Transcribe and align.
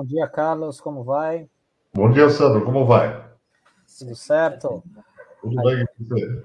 Bom 0.00 0.06
dia, 0.06 0.26
Carlos, 0.26 0.80
como 0.80 1.04
vai? 1.04 1.46
Bom 1.92 2.10
dia, 2.10 2.30
Sandro, 2.30 2.64
como 2.64 2.86
vai? 2.86 3.22
Tudo 3.98 4.16
certo? 4.16 4.82
Tudo 5.42 5.62
bem 5.62 5.84
com 5.84 6.04
você? 6.04 6.42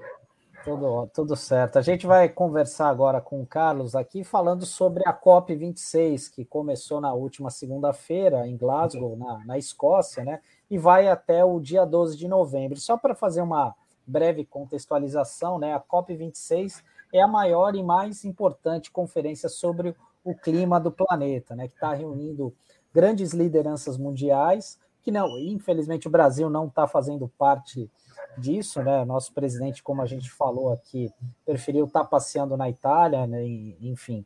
Tudo, 0.62 1.10
tudo 1.14 1.36
certo. 1.36 1.78
A 1.78 1.80
gente 1.80 2.06
vai 2.06 2.28
conversar 2.28 2.90
agora 2.90 3.18
com 3.18 3.40
o 3.40 3.46
Carlos 3.46 3.96
aqui, 3.96 4.22
falando 4.22 4.66
sobre 4.66 5.02
a 5.08 5.14
COP26, 5.14 6.30
que 6.30 6.44
começou 6.44 7.00
na 7.00 7.14
última 7.14 7.48
segunda-feira 7.48 8.46
em 8.46 8.58
Glasgow, 8.58 9.16
na, 9.16 9.42
na 9.46 9.56
Escócia, 9.56 10.22
né? 10.22 10.40
E 10.70 10.76
vai 10.76 11.08
até 11.08 11.42
o 11.42 11.58
dia 11.58 11.86
12 11.86 12.14
de 12.14 12.28
novembro. 12.28 12.78
Só 12.78 12.98
para 12.98 13.14
fazer 13.14 13.40
uma 13.40 13.74
breve 14.06 14.44
contextualização, 14.44 15.58
né? 15.58 15.72
A 15.72 15.80
COP26 15.80 16.82
é 17.10 17.22
a 17.22 17.26
maior 17.26 17.74
e 17.74 17.82
mais 17.82 18.22
importante 18.22 18.90
conferência 18.90 19.48
sobre 19.48 19.96
o 20.22 20.34
clima 20.34 20.78
do 20.78 20.92
planeta, 20.92 21.56
né? 21.56 21.68
Que 21.68 21.74
está 21.74 21.94
reunindo 21.94 22.52
grandes 22.96 23.34
lideranças 23.34 23.98
mundiais, 23.98 24.78
que 25.02 25.10
não, 25.10 25.38
infelizmente 25.38 26.08
o 26.08 26.10
Brasil 26.10 26.48
não 26.48 26.66
está 26.66 26.86
fazendo 26.86 27.30
parte 27.36 27.90
disso, 28.38 28.82
né? 28.82 29.04
Nosso 29.04 29.34
presidente, 29.34 29.82
como 29.82 30.00
a 30.00 30.06
gente 30.06 30.30
falou 30.30 30.72
aqui, 30.72 31.12
preferiu 31.44 31.84
estar 31.84 32.04
tá 32.04 32.06
passeando 32.06 32.56
na 32.56 32.70
Itália, 32.70 33.26
né? 33.26 33.44
enfim. 33.82 34.24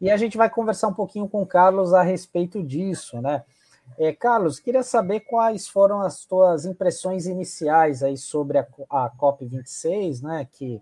E 0.00 0.08
a 0.08 0.16
gente 0.16 0.36
vai 0.36 0.48
conversar 0.48 0.86
um 0.86 0.94
pouquinho 0.94 1.28
com 1.28 1.42
o 1.42 1.46
Carlos 1.46 1.92
a 1.92 2.02
respeito 2.02 2.62
disso, 2.62 3.20
né? 3.20 3.42
É, 3.98 4.12
Carlos, 4.12 4.60
queria 4.60 4.84
saber 4.84 5.20
quais 5.20 5.66
foram 5.66 6.00
as 6.00 6.24
tuas 6.24 6.64
impressões 6.64 7.26
iniciais 7.26 8.04
aí 8.04 8.16
sobre 8.16 8.56
a, 8.56 8.66
a 8.88 9.10
COP26, 9.10 10.22
né? 10.22 10.46
Que 10.52 10.80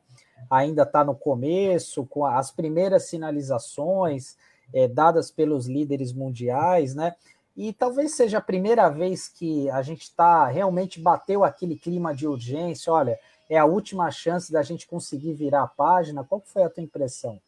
ainda 0.50 0.82
está 0.82 1.02
no 1.02 1.14
começo, 1.14 2.04
com 2.04 2.26
as 2.26 2.50
primeiras 2.50 3.04
sinalizações 3.04 4.36
é, 4.72 4.88
dadas 4.88 5.30
pelos 5.30 5.66
líderes 5.66 6.12
mundiais, 6.12 6.94
né? 6.94 7.14
E 7.56 7.72
talvez 7.72 8.12
seja 8.12 8.38
a 8.38 8.42
primeira 8.42 8.88
vez 8.88 9.28
que 9.28 9.68
a 9.70 9.82
gente 9.82 10.02
está 10.02 10.46
realmente 10.46 11.00
bateu 11.00 11.44
aquele 11.44 11.76
clima 11.76 12.14
de 12.14 12.26
urgência. 12.26 12.92
Olha, 12.92 13.18
é 13.48 13.58
a 13.58 13.64
última 13.64 14.10
chance 14.10 14.52
da 14.52 14.62
gente 14.62 14.86
conseguir 14.86 15.34
virar 15.34 15.64
a 15.64 15.68
página. 15.68 16.24
Qual 16.24 16.40
foi 16.40 16.62
a 16.62 16.70
tua 16.70 16.82
impressão? 16.82 17.40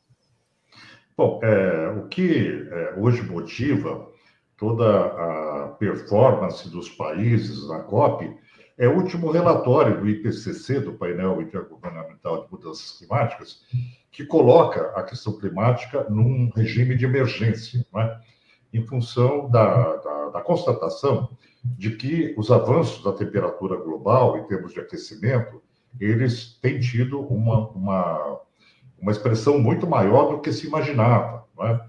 Bom, 1.17 1.41
é, 1.42 1.89
o 1.91 2.09
que 2.09 2.69
é, 2.70 2.95
hoje 2.98 3.23
motiva 3.23 4.09
toda 4.57 4.84
a 4.84 5.69
performance 5.79 6.69
dos 6.69 6.89
países 6.89 7.69
na 7.69 7.81
COP 7.81 8.36
é 8.78 8.89
o 8.89 8.97
último 8.97 9.31
relatório 9.31 10.01
do 10.01 10.09
IPCC, 10.09 10.81
do 10.81 10.95
painel 10.95 11.41
intergovernamental 11.41 12.45
de 12.45 12.53
mudanças 12.53 12.98
climáticas, 12.98 13.62
que 14.11 14.25
coloca 14.25 14.92
a 14.95 15.03
questão 15.03 15.39
climática 15.39 16.06
num 16.09 16.51
regime 16.55 16.97
de 16.97 17.05
emergência, 17.05 17.84
é? 17.97 18.19
em 18.73 18.87
função 18.87 19.51
da, 19.51 19.97
da, 19.97 20.29
da, 20.31 20.41
constatação 20.41 21.31
de 21.64 21.97
que 21.97 22.34
os 22.37 22.51
avanços 22.51 23.03
da 23.05 23.12
temperatura 23.12 23.77
global, 23.77 24.39
em 24.39 24.45
termos 24.45 24.73
de 24.73 24.81
aquecimento, 24.81 25.62
eles 26.01 26.59
têm 26.61 26.81
tido 26.81 27.20
uma, 27.20 27.69
uma, 27.69 28.41
uma 28.98 29.12
expressão 29.12 29.59
muito 29.59 29.86
maior 29.86 30.31
do 30.31 30.41
que 30.41 30.53
se 30.53 30.67
imaginava. 30.67 31.47
É? 31.61 31.81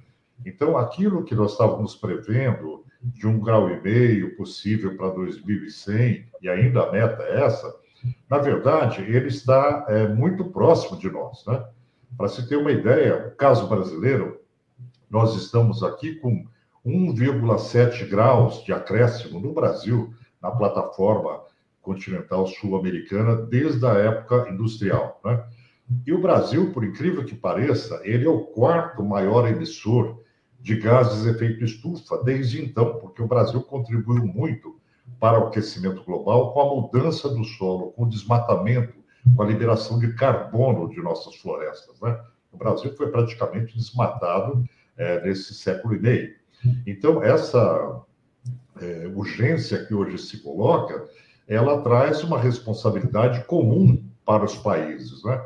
Então, 0.45 0.77
aquilo 0.77 1.23
que 1.23 1.33
nós 1.33 1.53
estávamos 1.53 1.95
prevendo 1.95 2.83
de 3.03 3.27
um 3.27 3.39
grau 3.39 3.69
e 3.69 3.81
meio 3.81 4.35
possível 4.35 4.95
para 4.95 5.09
2100, 5.09 6.25
e 6.41 6.49
ainda 6.49 6.83
a 6.83 6.91
meta 6.91 7.21
é 7.23 7.43
essa, 7.43 7.73
na 8.29 8.37
verdade, 8.37 9.01
ele 9.01 9.27
está 9.27 9.85
é, 9.87 10.07
muito 10.07 10.45
próximo 10.45 10.97
de 10.97 11.09
nós. 11.09 11.45
Né? 11.45 11.63
Para 12.17 12.27
se 12.27 12.47
ter 12.47 12.55
uma 12.57 12.71
ideia, 12.71 13.27
o 13.27 13.35
caso 13.35 13.67
brasileiro, 13.67 14.39
nós 15.09 15.35
estamos 15.35 15.83
aqui 15.83 16.15
com 16.15 16.45
1,7 16.85 18.07
graus 18.09 18.63
de 18.63 18.73
acréscimo 18.73 19.39
no 19.39 19.53
Brasil, 19.53 20.13
na 20.41 20.51
plataforma 20.51 21.41
continental 21.81 22.47
sul-americana, 22.47 23.35
desde 23.35 23.85
a 23.85 23.93
época 23.93 24.49
industrial. 24.49 25.19
Né? 25.23 25.43
E 26.05 26.13
o 26.13 26.21
Brasil, 26.21 26.71
por 26.73 26.83
incrível 26.83 27.23
que 27.25 27.35
pareça, 27.35 28.01
ele 28.03 28.25
é 28.25 28.29
o 28.29 28.45
quarto 28.45 29.03
maior 29.03 29.47
emissor 29.47 30.21
de 30.63 30.77
gases 30.77 31.23
de 31.23 31.29
efeito 31.29 31.63
estufa 31.63 32.23
desde 32.23 32.63
então, 32.63 32.97
porque 32.97 33.21
o 33.21 33.27
Brasil 33.27 33.61
contribuiu 33.61 34.25
muito 34.25 34.79
para 35.19 35.39
o 35.39 35.47
aquecimento 35.47 36.03
global 36.03 36.53
com 36.53 36.61
a 36.61 36.75
mudança 36.75 37.27
do 37.27 37.43
solo, 37.43 37.91
com 37.91 38.03
o 38.05 38.09
desmatamento 38.09 39.03
com 39.35 39.43
a 39.43 39.45
liberação 39.45 39.99
de 39.99 40.13
carbono 40.13 40.89
de 40.89 41.01
nossas 41.01 41.35
florestas. 41.35 41.99
Né? 42.01 42.19
O 42.51 42.57
Brasil 42.57 42.93
foi 42.95 43.09
praticamente 43.09 43.75
desmatado 43.75 44.63
é, 44.97 45.21
nesse 45.21 45.53
século 45.53 45.95
e 45.95 45.99
meio. 45.99 46.35
Então, 46.85 47.23
essa 47.23 48.01
é, 48.81 49.07
urgência 49.13 49.85
que 49.85 49.93
hoje 49.93 50.17
se 50.17 50.41
coloca, 50.41 51.05
ela 51.47 51.81
traz 51.81 52.23
uma 52.23 52.39
responsabilidade 52.39 53.43
comum 53.45 54.03
para 54.25 54.43
os 54.43 54.55
países. 54.55 55.23
Né? 55.23 55.41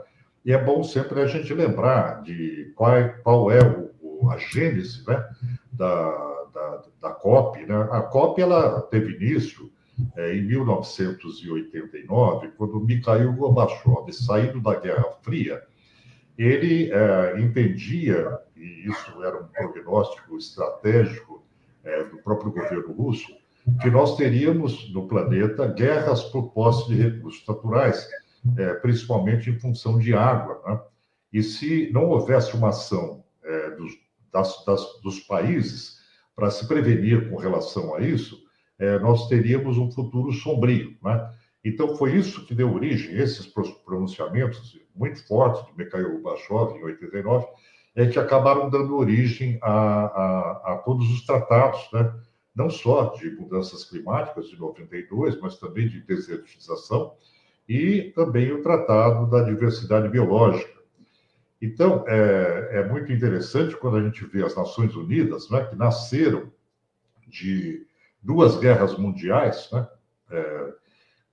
E 0.46 0.54
é 0.54 0.64
bom 0.64 0.84
sempre 0.84 1.22
a 1.22 1.28
gente 1.28 1.54
lembrar 1.54 2.22
de 2.24 2.72
qual, 2.76 2.92
qual 3.24 3.52
é 3.52 3.60
o, 3.64 3.87
a 4.30 4.38
gênese 4.38 5.04
né? 5.08 5.26
da, 5.72 6.12
da, 6.54 6.84
da 7.02 7.10
COP. 7.12 7.66
Né? 7.66 7.76
A 7.92 8.02
COP 8.02 8.42
ela 8.42 8.82
teve 8.84 9.16
início 9.16 9.72
é, 10.16 10.36
em 10.36 10.44
1989, 10.44 12.50
quando 12.58 12.80
Mikhail 12.80 13.34
Gorbachev, 13.34 14.12
saindo 14.12 14.62
da 14.62 14.80
Guerra 14.80 15.12
Fria, 15.22 15.64
ele 16.38 16.92
é, 16.92 17.40
entendia, 17.40 18.38
e 18.56 18.88
isso 18.88 19.24
era 19.24 19.42
um 19.42 19.48
prognóstico 19.48 20.38
estratégico 20.38 21.44
é, 21.84 22.04
do 22.04 22.18
próprio 22.18 22.52
governo 22.52 22.94
russo, 22.94 23.36
que 23.82 23.90
nós 23.90 24.16
teríamos 24.16 24.94
no 24.94 25.08
planeta 25.08 25.66
guerras 25.68 26.24
por 26.26 26.52
posse 26.52 26.88
de 26.88 26.94
recursos 26.96 27.44
naturais, 27.48 28.08
é, 28.58 28.74
principalmente 28.76 29.50
em 29.50 29.60
função 29.60 30.00
de 30.00 30.14
água. 30.14 30.62
Né? 30.66 30.80
E 31.34 31.44
se 31.44 31.92
não 31.92 32.06
houvesse 32.06 32.56
uma 32.56 32.70
ação 32.70 33.26
é, 33.44 33.72
dos, 33.72 33.92
das, 34.32 34.64
das, 34.66 34.82
dos 35.02 35.20
países 35.22 35.98
para 36.36 36.52
se 36.52 36.68
prevenir 36.68 37.30
com 37.30 37.38
relação 37.38 37.96
a 37.96 38.02
isso, 38.02 38.38
é, 38.80 39.00
nós 39.00 39.28
teríamos 39.28 39.78
um 39.78 39.92
futuro 39.92 40.32
sombrio. 40.32 40.96
Né? 41.04 41.30
Então, 41.66 41.96
foi 41.96 42.16
isso 42.16 42.46
que 42.46 42.54
deu 42.54 42.74
origem, 42.74 43.18
esses 43.18 43.48
pronunciamentos 43.86 44.80
muito 44.96 45.26
fortes 45.28 45.66
de 45.66 45.78
Mikhail 45.78 46.12
Gorbachev, 46.12 46.78
em 46.78 46.84
89, 46.84 47.48
é 47.96 48.06
que 48.06 48.20
acabaram 48.20 48.70
dando 48.70 48.96
origem 48.96 49.58
a, 49.62 49.72
a, 49.72 50.74
a 50.74 50.78
todos 50.86 51.10
os 51.12 51.26
tratados, 51.26 51.90
né? 51.92 52.14
não 52.56 52.70
só 52.70 53.16
de 53.16 53.32
mudanças 53.32 53.84
climáticas 53.84 54.48
de 54.50 54.60
92, 54.60 55.40
mas 55.40 55.58
também 55.58 55.88
de 55.88 56.02
desertização, 56.02 57.16
e 57.68 58.12
também 58.16 58.52
o 58.52 58.62
Tratado 58.62 59.30
da 59.30 59.44
Diversidade 59.44 60.08
Biológica. 60.10 60.77
Então, 61.62 62.06
é, 62.08 62.80
é 62.80 62.88
muito 62.88 63.12
interessante 63.12 63.76
quando 63.76 63.98
a 63.98 64.04
gente 64.04 64.26
vê 64.26 64.44
as 64.44 64.56
Nações 64.56 64.96
Unidas, 64.96 65.50
né, 65.50 65.66
que 65.66 65.76
nasceram 65.76 66.52
de 67.28 67.86
duas 68.22 68.58
guerras 68.58 68.98
mundiais, 68.98 69.70
né? 69.72 69.88
É, 70.30 70.74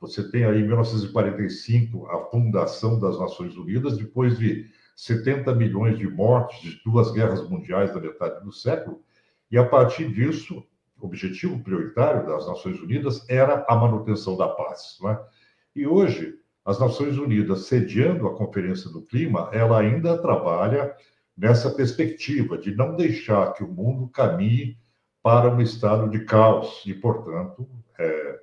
você 0.00 0.28
tem 0.30 0.44
aí 0.44 0.60
em 0.60 0.66
1945 0.66 2.06
a 2.06 2.26
fundação 2.26 2.98
das 2.98 3.18
Nações 3.18 3.56
Unidas, 3.56 3.96
depois 3.96 4.38
de 4.38 4.70
70 4.96 5.54
milhões 5.54 5.98
de 5.98 6.06
mortes 6.08 6.60
de 6.60 6.82
duas 6.84 7.10
guerras 7.10 7.48
mundiais 7.48 7.92
da 7.92 8.00
metade 8.00 8.44
do 8.44 8.52
século, 8.52 9.02
e 9.50 9.58
a 9.58 9.66
partir 9.66 10.12
disso, 10.12 10.62
o 10.98 11.06
objetivo 11.06 11.62
prioritário 11.62 12.26
das 12.26 12.46
Nações 12.46 12.80
Unidas 12.80 13.28
era 13.28 13.64
a 13.68 13.76
manutenção 13.76 14.36
da 14.36 14.48
paz. 14.48 14.98
Né? 15.00 15.18
E 15.74 15.86
hoje, 15.86 16.38
as 16.64 16.78
Nações 16.78 17.18
Unidas, 17.18 17.66
sediando 17.66 18.26
a 18.26 18.34
Conferência 18.34 18.90
do 18.90 19.02
Clima, 19.02 19.50
ela 19.52 19.80
ainda 19.80 20.16
trabalha 20.16 20.94
nessa 21.36 21.70
perspectiva 21.70 22.56
de 22.56 22.74
não 22.74 22.96
deixar 22.96 23.52
que 23.52 23.62
o 23.62 23.68
mundo 23.68 24.08
caminhe 24.08 24.78
para 25.22 25.50
um 25.50 25.60
estado 25.60 26.08
de 26.08 26.24
caos 26.24 26.82
e, 26.86 26.94
portanto, 26.94 27.68
é, 27.98 28.38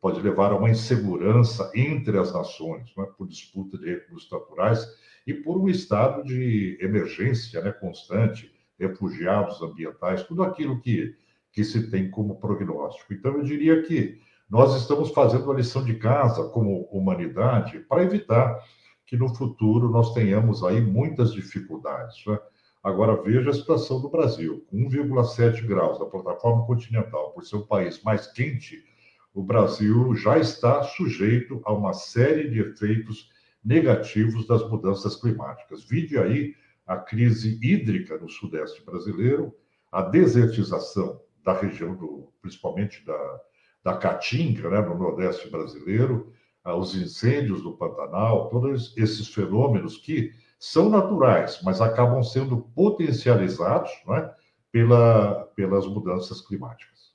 pode 0.00 0.20
levar 0.20 0.50
a 0.52 0.56
uma 0.56 0.70
insegurança 0.70 1.70
entre 1.74 2.18
as 2.18 2.32
nações, 2.32 2.92
né, 2.96 3.06
por 3.16 3.26
disputa 3.28 3.78
de 3.78 3.86
recursos 3.86 4.30
naturais 4.30 4.86
e 5.26 5.32
por 5.32 5.56
um 5.56 5.68
estado 5.68 6.24
de 6.24 6.76
emergência 6.80 7.62
né, 7.62 7.70
constante, 7.70 8.52
refugiados 8.78 9.62
ambientais, 9.62 10.24
tudo 10.24 10.42
aquilo 10.42 10.80
que, 10.80 11.14
que 11.52 11.62
se 11.64 11.88
tem 11.90 12.10
como 12.10 12.40
prognóstico. 12.40 13.14
Então, 13.14 13.34
eu 13.34 13.44
diria 13.44 13.82
que 13.82 14.20
nós 14.52 14.76
estamos 14.76 15.08
fazendo 15.12 15.50
a 15.50 15.54
lição 15.54 15.82
de 15.82 15.94
casa 15.94 16.46
como 16.50 16.82
humanidade 16.92 17.78
para 17.88 18.02
evitar 18.02 18.62
que 19.06 19.16
no 19.16 19.34
futuro 19.34 19.88
nós 19.88 20.12
tenhamos 20.12 20.62
aí 20.62 20.78
muitas 20.78 21.32
dificuldades. 21.32 22.22
Né? 22.26 22.38
Agora, 22.84 23.16
veja 23.22 23.48
a 23.48 23.54
situação 23.54 24.02
do 24.02 24.10
Brasil. 24.10 24.62
Com 24.68 24.90
1,7 24.90 25.66
graus 25.66 25.98
da 25.98 26.04
plataforma 26.04 26.66
continental, 26.66 27.30
por 27.30 27.46
ser 27.46 27.56
o 27.56 27.66
país 27.66 28.02
mais 28.02 28.26
quente, 28.26 28.84
o 29.32 29.42
Brasil 29.42 30.14
já 30.16 30.36
está 30.36 30.82
sujeito 30.82 31.62
a 31.64 31.72
uma 31.72 31.94
série 31.94 32.50
de 32.50 32.60
efeitos 32.60 33.30
negativos 33.64 34.46
das 34.46 34.68
mudanças 34.68 35.16
climáticas. 35.16 35.82
Vide 35.84 36.18
aí 36.18 36.54
a 36.86 36.98
crise 36.98 37.58
hídrica 37.62 38.18
no 38.18 38.28
Sudeste 38.28 38.84
brasileiro, 38.84 39.56
a 39.90 40.02
desertização 40.02 41.22
da 41.42 41.58
região, 41.58 41.96
do, 41.96 42.30
principalmente 42.42 43.02
da, 43.06 43.40
da 43.82 43.96
Caatinga, 43.96 44.70
né, 44.70 44.80
no 44.80 44.96
Nordeste 44.96 45.50
brasileiro, 45.50 46.32
os 46.64 46.94
incêndios 46.94 47.62
do 47.62 47.76
Pantanal, 47.76 48.48
todos 48.48 48.96
esses 48.96 49.28
fenômenos 49.28 49.96
que 49.96 50.32
são 50.58 50.88
naturais, 50.88 51.60
mas 51.64 51.80
acabam 51.80 52.22
sendo 52.22 52.58
potencializados 52.74 53.90
né, 54.06 54.32
pela, 54.70 55.46
pelas 55.56 55.86
mudanças 55.86 56.40
climáticas. 56.40 57.12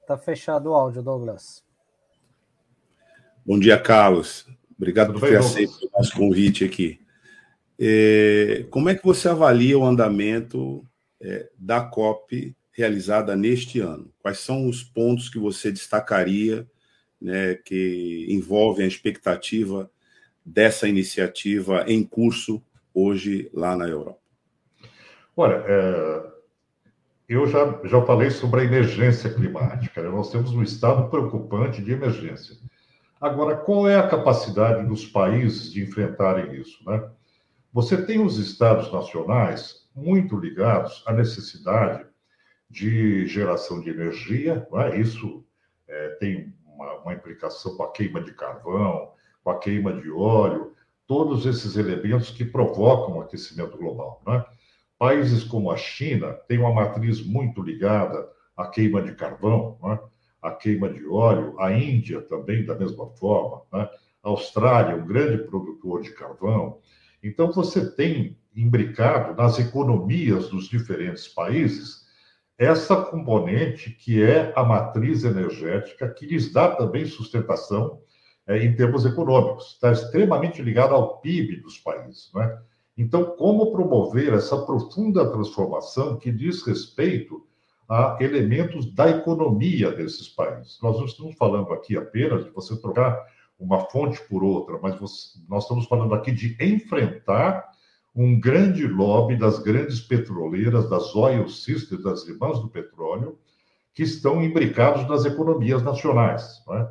Está 0.00 0.18
fechado 0.18 0.70
o 0.70 0.74
áudio, 0.74 1.04
Douglas. 1.04 1.64
Bom 3.46 3.60
dia, 3.60 3.80
Carlos. 3.80 4.44
Obrigado 4.76 5.08
Tudo 5.08 5.20
por 5.20 5.28
ter 5.28 5.38
aceito 5.38 5.72
o 5.86 5.90
nosso 5.96 6.16
convite 6.16 6.64
aqui. 6.64 7.00
É, 7.78 8.66
como 8.70 8.88
é 8.88 8.94
que 8.96 9.04
você 9.04 9.28
avalia 9.28 9.78
o 9.78 9.84
andamento 9.84 10.84
é, 11.20 11.48
da 11.56 11.80
COP 11.80 12.56
realizada 12.72 13.36
neste 13.36 13.80
ano? 13.80 14.10
Quais 14.20 14.38
são 14.38 14.68
os 14.68 14.82
pontos 14.82 15.28
que 15.28 15.38
você 15.38 15.70
destacaria 15.70 16.66
né, 17.20 17.54
que 17.54 18.26
envolvem 18.28 18.84
a 18.84 18.88
expectativa 18.88 19.90
dessa 20.44 20.88
iniciativa 20.88 21.84
em 21.86 22.02
curso 22.02 22.62
hoje 22.94 23.50
lá 23.52 23.76
na 23.76 23.86
Europa? 23.86 24.18
Olha, 25.36 25.62
é, 25.66 26.30
eu 27.28 27.46
já, 27.46 27.80
já 27.84 28.02
falei 28.02 28.30
sobre 28.30 28.62
a 28.62 28.64
emergência 28.64 29.32
climática. 29.32 30.02
Né? 30.02 30.08
Nós 30.08 30.30
temos 30.30 30.52
um 30.52 30.62
estado 30.62 31.08
preocupante 31.08 31.82
de 31.82 31.92
emergência. 31.92 32.56
Agora, 33.20 33.56
qual 33.56 33.88
é 33.88 33.96
a 33.96 34.08
capacidade 34.08 34.86
dos 34.86 35.04
países 35.04 35.70
de 35.70 35.82
enfrentarem 35.82 36.54
isso? 36.54 36.82
Né? 36.84 37.08
Você 37.72 38.04
tem 38.04 38.20
os 38.20 38.36
estados 38.36 38.92
nacionais 38.92 39.88
muito 39.94 40.36
ligados 40.36 41.04
à 41.06 41.12
necessidade 41.12 42.04
de 42.68 43.26
geração 43.26 43.80
de 43.80 43.90
energia, 43.90 44.66
né? 44.72 44.98
isso 44.98 45.44
é, 45.86 46.08
tem 46.20 46.52
uma, 46.64 46.94
uma 46.94 47.14
implicação 47.14 47.76
com 47.76 47.84
a 47.84 47.92
queima 47.92 48.20
de 48.20 48.32
carvão, 48.32 49.12
com 49.44 49.50
a 49.50 49.58
queima 49.58 49.92
de 49.92 50.10
óleo, 50.10 50.74
todos 51.06 51.46
esses 51.46 51.76
elementos 51.76 52.30
que 52.30 52.44
provocam 52.44 53.18
o 53.18 53.20
aquecimento 53.20 53.76
global. 53.76 54.20
Né? 54.26 54.44
Países 54.98 55.44
como 55.44 55.70
a 55.70 55.76
China 55.76 56.32
têm 56.48 56.58
uma 56.58 56.72
matriz 56.72 57.24
muito 57.24 57.62
ligada 57.62 58.28
à 58.56 58.66
queima 58.66 59.00
de 59.00 59.14
carvão, 59.14 59.78
né? 59.82 59.98
à 60.42 60.50
queima 60.50 60.88
de 60.88 61.06
óleo, 61.06 61.58
a 61.60 61.72
Índia 61.72 62.20
também, 62.22 62.64
da 62.64 62.74
mesma 62.74 63.08
forma, 63.10 63.62
né? 63.72 63.88
a 64.22 64.28
Austrália, 64.28 64.96
um 64.96 65.06
grande 65.06 65.44
produtor 65.44 66.02
de 66.02 66.12
carvão. 66.12 66.80
Então, 67.22 67.52
você 67.52 67.90
tem 67.94 68.36
imbricado 68.54 69.34
nas 69.34 69.58
economias 69.58 70.48
dos 70.48 70.68
diferentes 70.68 71.28
países 71.28 72.00
essa 72.58 72.94
componente 72.94 73.90
que 73.90 74.22
é 74.22 74.52
a 74.54 74.62
matriz 74.62 75.24
energética, 75.24 76.10
que 76.10 76.26
lhes 76.26 76.52
dá 76.52 76.68
também 76.76 77.06
sustentação 77.06 78.02
é, 78.46 78.62
em 78.62 78.76
termos 78.76 79.06
econômicos, 79.06 79.72
está 79.72 79.92
extremamente 79.92 80.60
ligada 80.60 80.92
ao 80.92 81.20
PIB 81.20 81.62
dos 81.62 81.78
países. 81.78 82.30
Né? 82.34 82.58
Então, 82.98 83.34
como 83.36 83.72
promover 83.72 84.34
essa 84.34 84.58
profunda 84.66 85.30
transformação 85.32 86.18
que 86.18 86.30
diz 86.30 86.62
respeito 86.62 87.46
a 87.88 88.18
elementos 88.20 88.94
da 88.94 89.08
economia 89.08 89.90
desses 89.90 90.28
países? 90.28 90.78
Nós 90.82 90.98
não 90.98 91.06
estamos 91.06 91.34
falando 91.36 91.72
aqui 91.72 91.96
apenas 91.96 92.44
de 92.44 92.50
você 92.50 92.78
trocar 92.78 93.18
uma 93.60 93.80
fonte 93.90 94.20
por 94.28 94.42
outra, 94.42 94.78
mas 94.82 94.98
nós 95.48 95.62
estamos 95.62 95.86
falando 95.86 96.14
aqui 96.14 96.32
de 96.32 96.56
enfrentar 96.60 97.70
um 98.14 98.40
grande 98.40 98.86
lobby 98.86 99.36
das 99.36 99.58
grandes 99.60 100.00
petroleiras, 100.00 100.88
das 100.88 101.14
oil 101.14 101.48
sisters, 101.48 102.02
das 102.02 102.26
irmãs 102.26 102.58
do 102.58 102.68
petróleo, 102.68 103.38
que 103.94 104.02
estão 104.02 104.42
imbricados 104.42 105.06
nas 105.08 105.24
economias 105.24 105.82
nacionais. 105.82 106.62
É? 106.70 106.88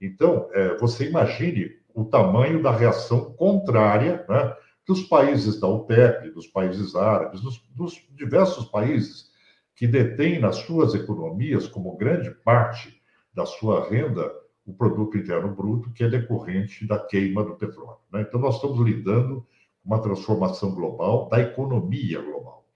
Então, 0.00 0.48
é, 0.52 0.76
você 0.76 1.08
imagine 1.08 1.70
o 1.94 2.04
tamanho 2.04 2.62
da 2.62 2.70
reação 2.70 3.32
contrária 3.34 4.24
né, 4.28 4.54
dos 4.86 5.02
países 5.02 5.60
da 5.60 5.68
OPEP, 5.68 6.30
dos 6.30 6.46
países 6.46 6.94
árabes, 6.94 7.40
dos, 7.40 7.58
dos 7.74 8.06
diversos 8.10 8.66
países 8.66 9.28
que 9.74 9.86
detêm 9.86 10.40
nas 10.40 10.56
suas 10.56 10.94
economias, 10.94 11.68
como 11.68 11.96
grande 11.96 12.30
parte 12.30 13.00
da 13.32 13.46
sua 13.46 13.88
renda, 13.88 14.30
o 14.68 14.74
produto 14.74 15.16
interno 15.16 15.54
bruto, 15.54 15.90
que 15.92 16.04
é 16.04 16.08
decorrente 16.08 16.86
da 16.86 16.98
queima 16.98 17.42
do 17.42 17.56
petróleo. 17.56 18.00
Né? 18.12 18.20
Então, 18.20 18.38
nós 18.38 18.56
estamos 18.56 18.78
lidando 18.78 19.46
com 19.82 19.94
uma 19.94 20.02
transformação 20.02 20.74
global 20.74 21.26
da 21.30 21.40
economia 21.40 22.20
global. 22.20 22.66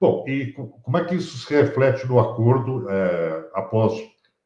Bom, 0.00 0.24
e 0.26 0.52
como 0.52 0.98
é 0.98 1.04
que 1.04 1.14
isso 1.14 1.38
se 1.38 1.54
reflete 1.54 2.08
no 2.08 2.18
acordo 2.18 2.90
é, 2.90 3.50
após 3.54 4.00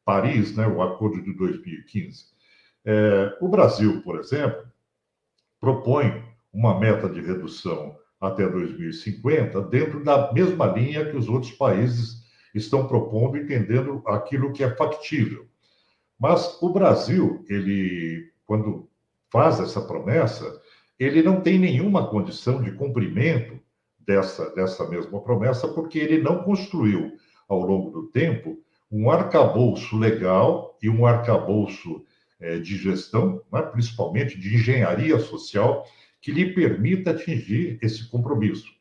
Paris, 0.05 0.55
né, 0.55 0.67
o 0.67 0.83
acordo 0.83 1.19
de 1.23 1.33
2015? 1.33 2.25
É, 2.85 3.37
o 3.41 3.47
Brasil, 3.47 4.03
por 4.03 4.19
exemplo, 4.19 4.63
propõe 5.59 6.23
uma 6.53 6.79
meta 6.79 7.09
de 7.09 7.21
redução 7.21 7.97
até 8.21 8.47
2050 8.47 9.61
dentro 9.63 10.03
da 10.03 10.31
mesma 10.31 10.67
linha 10.67 11.09
que 11.09 11.17
os 11.17 11.27
outros 11.27 11.51
países 11.53 12.23
estão 12.53 12.87
propondo, 12.87 13.35
entendendo 13.35 14.03
aquilo 14.05 14.53
que 14.53 14.63
é 14.63 14.75
factível. 14.75 15.47
Mas 16.23 16.57
o 16.61 16.69
Brasil, 16.69 17.43
ele, 17.49 18.31
quando 18.45 18.87
faz 19.29 19.59
essa 19.59 19.81
promessa, 19.81 20.57
ele 20.97 21.21
não 21.21 21.41
tem 21.41 21.59
nenhuma 21.59 22.07
condição 22.07 22.63
de 22.63 22.71
cumprimento 22.71 23.59
dessa, 23.99 24.49
dessa 24.55 24.87
mesma 24.87 25.19
promessa, 25.19 25.67
porque 25.67 25.99
ele 25.99 26.23
não 26.23 26.41
construiu, 26.41 27.17
ao 27.45 27.59
longo 27.59 27.91
do 27.91 28.07
tempo, 28.07 28.57
um 28.89 29.11
arcabouço 29.11 29.97
legal 29.97 30.77
e 30.81 30.87
um 30.87 31.05
arcabouço 31.05 32.05
é, 32.39 32.57
de 32.57 32.77
gestão, 32.77 33.41
né, 33.51 33.61
principalmente 33.61 34.39
de 34.39 34.55
engenharia 34.55 35.19
social, 35.19 35.85
que 36.21 36.31
lhe 36.31 36.53
permita 36.53 37.11
atingir 37.11 37.77
esse 37.81 38.09
compromisso. 38.09 38.71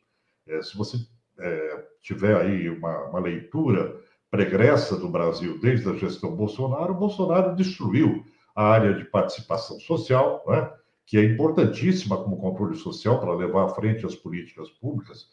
É, 0.46 0.62
se 0.62 0.76
você 0.76 0.96
é, 1.40 1.84
tiver 2.00 2.36
aí 2.36 2.70
uma, 2.70 3.08
uma 3.08 3.18
leitura 3.18 4.00
pregressa 4.32 4.96
do 4.96 5.10
Brasil 5.10 5.58
desde 5.60 5.86
a 5.90 5.92
gestão 5.92 6.34
Bolsonaro, 6.34 6.94
Bolsonaro 6.94 7.54
destruiu 7.54 8.24
a 8.56 8.64
área 8.64 8.94
de 8.94 9.04
participação 9.04 9.78
social, 9.78 10.42
né? 10.48 10.70
que 11.04 11.18
é 11.18 11.24
importantíssima 11.24 12.16
como 12.16 12.38
controle 12.38 12.74
social 12.74 13.20
para 13.20 13.34
levar 13.34 13.66
à 13.66 13.68
frente 13.68 14.06
as 14.06 14.14
políticas 14.14 14.70
públicas, 14.70 15.26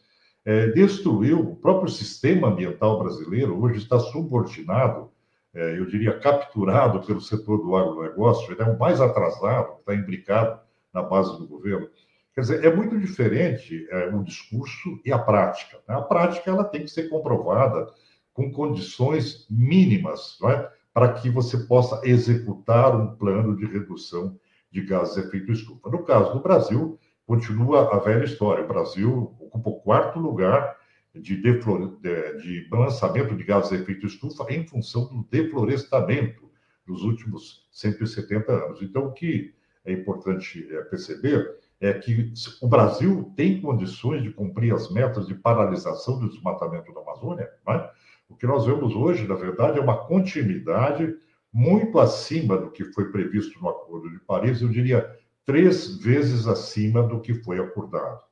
é, 0.44 0.66
destruiu 0.68 1.40
o 1.40 1.56
próprio 1.56 1.90
sistema 1.90 2.48
ambiental 2.48 2.98
brasileiro, 2.98 3.58
hoje 3.58 3.78
está 3.78 3.98
subordinado, 3.98 5.10
é, 5.54 5.78
eu 5.78 5.86
diria 5.86 6.18
capturado 6.18 7.00
pelo 7.00 7.22
setor 7.22 7.56
do 7.62 7.74
agronegócio, 7.74 8.52
ele 8.52 8.60
é 8.60 8.66
o 8.66 8.78
mais 8.78 9.00
atrasado, 9.00 9.78
está 9.80 9.94
imbricado 9.94 10.60
na 10.92 11.02
base 11.02 11.38
do 11.38 11.48
governo. 11.48 11.88
Quer 12.34 12.42
dizer, 12.42 12.64
é 12.66 12.74
muito 12.74 12.98
diferente 12.98 13.88
é, 13.90 14.14
o 14.14 14.22
discurso 14.22 15.00
e 15.06 15.10
a 15.10 15.18
prática. 15.18 15.78
Né? 15.88 15.94
A 15.94 16.02
prática 16.02 16.50
ela 16.50 16.64
tem 16.64 16.82
que 16.82 16.90
ser 16.90 17.08
comprovada 17.08 17.90
com 18.32 18.50
condições 18.50 19.46
mínimas, 19.50 20.38
é? 20.44 20.70
para 20.92 21.12
que 21.12 21.30
você 21.30 21.58
possa 21.58 22.00
executar 22.04 22.94
um 22.94 23.14
plano 23.16 23.56
de 23.56 23.66
redução 23.66 24.38
de 24.70 24.82
gases 24.82 25.14
de 25.14 25.28
efeito 25.28 25.52
estufa. 25.52 25.90
No 25.90 26.04
caso 26.04 26.32
do 26.32 26.40
Brasil, 26.40 26.98
continua 27.26 27.94
a 27.94 27.98
velha 27.98 28.24
história. 28.24 28.64
O 28.64 28.68
Brasil 28.68 29.36
ocupa 29.40 29.70
o 29.70 29.80
quarto 29.80 30.18
lugar 30.18 30.76
de, 31.14 31.36
deflore... 31.36 31.96
de 32.42 32.68
lançamento 32.70 33.36
de 33.36 33.44
gases 33.44 33.70
de 33.70 33.76
efeito 33.76 34.06
estufa 34.06 34.46
em 34.52 34.66
função 34.66 35.06
do 35.06 35.26
deflorestamento 35.30 36.50
dos 36.86 37.02
últimos 37.02 37.68
170 37.70 38.52
anos. 38.52 38.82
Então, 38.82 39.06
o 39.06 39.12
que 39.12 39.54
é 39.84 39.92
importante 39.92 40.66
é, 40.70 40.82
perceber 40.82 41.58
é 41.80 41.94
que 41.94 42.32
o 42.60 42.68
Brasil 42.68 43.32
tem 43.34 43.60
condições 43.60 44.22
de 44.22 44.30
cumprir 44.30 44.74
as 44.74 44.92
metas 44.92 45.26
de 45.26 45.34
paralisação 45.34 46.18
do 46.18 46.28
desmatamento 46.28 46.92
da 46.92 47.00
Amazônia. 47.00 47.50
Né? 47.66 47.90
O 48.30 48.36
que 48.36 48.46
nós 48.46 48.64
vemos 48.64 48.94
hoje, 48.94 49.26
na 49.26 49.34
verdade, 49.34 49.78
é 49.78 49.82
uma 49.82 50.06
continuidade 50.06 51.14
muito 51.52 51.98
acima 51.98 52.56
do 52.56 52.70
que 52.70 52.84
foi 52.92 53.10
previsto 53.10 53.60
no 53.60 53.68
Acordo 53.68 54.08
de 54.08 54.20
Paris, 54.20 54.62
eu 54.62 54.68
diria 54.68 55.18
três 55.44 55.96
vezes 55.96 56.46
acima 56.46 57.02
do 57.02 57.20
que 57.20 57.34
foi 57.34 57.58
acordado. 57.58 58.22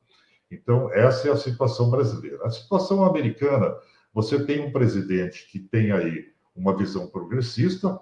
Então, 0.50 0.90
essa 0.92 1.28
é 1.28 1.32
a 1.32 1.36
situação 1.36 1.90
brasileira. 1.90 2.46
A 2.46 2.50
situação 2.50 3.04
americana, 3.04 3.76
você 4.14 4.44
tem 4.44 4.64
um 4.64 4.70
presidente 4.70 5.50
que 5.50 5.58
tem 5.58 5.90
aí 5.90 6.28
uma 6.54 6.76
visão 6.76 7.08
progressista, 7.08 8.00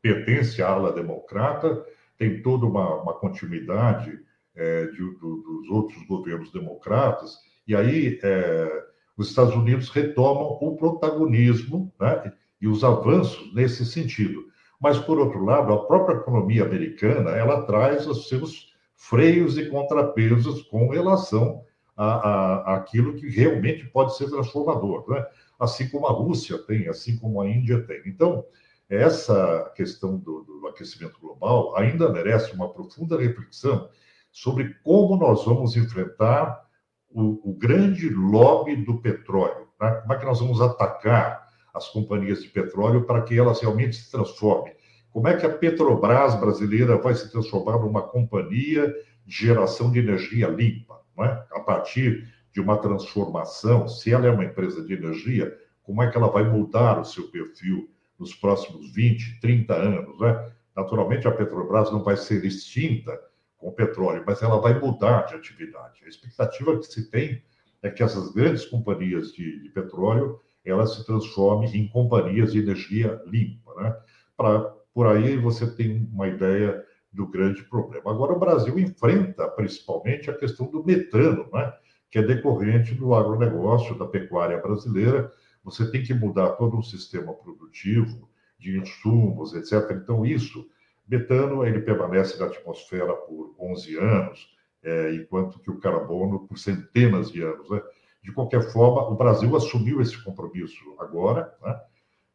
pertence 0.00 0.62
à 0.62 0.68
ala 0.68 0.92
democrata, 0.92 1.84
tem 2.16 2.40
toda 2.42 2.64
uma, 2.64 3.02
uma 3.02 3.14
continuidade 3.14 4.18
é, 4.54 4.86
de, 4.86 4.98
do, 4.98 5.42
dos 5.42 5.68
outros 5.68 6.00
governos 6.06 6.52
democratas, 6.52 7.36
e 7.66 7.74
aí 7.74 8.20
é, 8.22 8.84
os 9.16 9.28
Estados 9.28 9.54
Unidos 9.54 9.88
retomam 9.88 10.58
o 10.60 10.76
protagonismo, 10.76 11.92
né? 11.98 12.32
e 12.60 12.68
os 12.68 12.84
avanços 12.84 13.52
nesse 13.54 13.84
sentido. 13.84 14.46
Mas, 14.80 14.98
por 14.98 15.18
outro 15.18 15.44
lado, 15.44 15.72
a 15.72 15.86
própria 15.86 16.16
economia 16.16 16.64
americana 16.64 17.30
ela 17.30 17.62
traz 17.62 18.06
os 18.06 18.28
seus 18.28 18.74
freios 18.94 19.56
e 19.58 19.66
contrapesos 19.66 20.62
com 20.62 20.88
relação 20.88 21.62
a, 21.96 22.06
a, 22.06 22.76
aquilo 22.76 23.14
que 23.14 23.28
realmente 23.28 23.86
pode 23.86 24.16
ser 24.16 24.28
transformador, 24.28 25.04
né? 25.08 25.24
assim 25.58 25.88
como 25.88 26.06
a 26.06 26.12
Rússia 26.12 26.58
tem, 26.58 26.88
assim 26.88 27.16
como 27.16 27.40
a 27.40 27.48
Índia 27.48 27.82
tem. 27.86 28.02
Então, 28.06 28.44
essa 28.88 29.72
questão 29.74 30.16
do, 30.18 30.42
do 30.42 30.68
aquecimento 30.68 31.18
global 31.20 31.76
ainda 31.76 32.12
merece 32.12 32.52
uma 32.52 32.68
profunda 32.72 33.18
reflexão 33.18 33.88
sobre 34.30 34.74
como 34.84 35.16
nós 35.16 35.44
vamos 35.44 35.76
enfrentar 35.76 36.65
o, 37.10 37.50
o 37.50 37.54
grande 37.54 38.08
lobby 38.08 38.76
do 38.76 39.00
petróleo. 39.00 39.68
Né? 39.80 39.90
Como 39.90 40.12
é 40.12 40.18
que 40.18 40.24
nós 40.24 40.40
vamos 40.40 40.60
atacar 40.60 41.46
as 41.74 41.88
companhias 41.88 42.42
de 42.42 42.48
petróleo 42.48 43.04
para 43.04 43.22
que 43.22 43.38
elas 43.38 43.60
realmente 43.60 43.96
se 43.96 44.10
transformem? 44.10 44.74
Como 45.10 45.28
é 45.28 45.36
que 45.36 45.46
a 45.46 45.50
Petrobras 45.50 46.34
brasileira 46.38 46.98
vai 46.98 47.14
se 47.14 47.30
transformar 47.30 47.78
numa 47.78 48.02
companhia 48.02 48.94
de 49.24 49.34
geração 49.46 49.90
de 49.90 49.98
energia 49.98 50.46
limpa? 50.46 51.00
É? 51.20 51.42
A 51.52 51.60
partir 51.60 52.28
de 52.52 52.60
uma 52.60 52.76
transformação, 52.76 53.88
se 53.88 54.12
ela 54.12 54.26
é 54.26 54.30
uma 54.30 54.44
empresa 54.44 54.84
de 54.84 54.92
energia, 54.92 55.56
como 55.82 56.02
é 56.02 56.10
que 56.10 56.18
ela 56.18 56.28
vai 56.28 56.44
mudar 56.44 57.00
o 57.00 57.04
seu 57.04 57.30
perfil 57.30 57.88
nos 58.18 58.34
próximos 58.34 58.92
20, 58.92 59.40
30 59.40 59.74
anos? 59.74 60.20
Né? 60.20 60.52
Naturalmente, 60.76 61.26
a 61.26 61.32
Petrobras 61.32 61.90
não 61.90 62.02
vai 62.02 62.18
ser 62.18 62.44
extinta 62.44 63.18
com 63.56 63.68
o 63.68 63.72
petróleo, 63.72 64.24
mas 64.26 64.42
ela 64.42 64.60
vai 64.60 64.78
mudar 64.78 65.22
de 65.26 65.34
atividade. 65.34 66.04
A 66.04 66.08
expectativa 66.08 66.78
que 66.78 66.86
se 66.86 67.10
tem 67.10 67.42
é 67.82 67.90
que 67.90 68.02
essas 68.02 68.32
grandes 68.32 68.64
companhias 68.66 69.32
de, 69.32 69.62
de 69.62 69.68
petróleo 69.70 70.40
elas 70.64 70.94
se 70.94 71.06
transformem 71.06 71.74
em 71.76 71.88
companhias 71.88 72.52
de 72.52 72.58
energia 72.58 73.22
limpa. 73.26 73.74
Né? 73.80 73.96
Pra, 74.36 74.60
por 74.92 75.06
aí 75.06 75.36
você 75.36 75.66
tem 75.66 76.08
uma 76.12 76.26
ideia 76.26 76.84
do 77.12 77.26
grande 77.26 77.62
problema. 77.64 78.10
Agora, 78.10 78.32
o 78.32 78.38
Brasil 78.38 78.78
enfrenta 78.78 79.48
principalmente 79.48 80.30
a 80.30 80.36
questão 80.36 80.66
do 80.66 80.84
metano, 80.84 81.48
né? 81.52 81.72
que 82.10 82.18
é 82.18 82.22
decorrente 82.22 82.94
do 82.94 83.14
agronegócio, 83.14 83.96
da 83.96 84.06
pecuária 84.06 84.58
brasileira. 84.58 85.32
Você 85.64 85.90
tem 85.90 86.02
que 86.02 86.12
mudar 86.12 86.50
todo 86.52 86.76
um 86.76 86.82
sistema 86.82 87.32
produtivo 87.32 88.28
de 88.58 88.78
insumos, 88.78 89.54
etc. 89.54 89.90
Então, 89.92 90.26
isso, 90.26 90.68
metano, 91.08 91.64
ele 91.64 91.80
permanece 91.80 92.38
na 92.38 92.46
atmosfera 92.46 93.12
por 93.12 93.54
11 93.58 93.98
anos, 93.98 94.56
é, 94.82 95.14
enquanto 95.14 95.58
que 95.60 95.70
o 95.70 95.78
carbono 95.78 96.46
por 96.46 96.58
centenas 96.58 97.30
de 97.30 97.42
anos. 97.42 97.68
Né? 97.70 97.80
De 98.22 98.32
qualquer 98.32 98.72
forma, 98.72 99.08
o 99.08 99.16
Brasil 99.16 99.54
assumiu 99.56 100.00
esse 100.00 100.22
compromisso 100.22 100.82
agora, 100.98 101.54
né? 101.62 101.80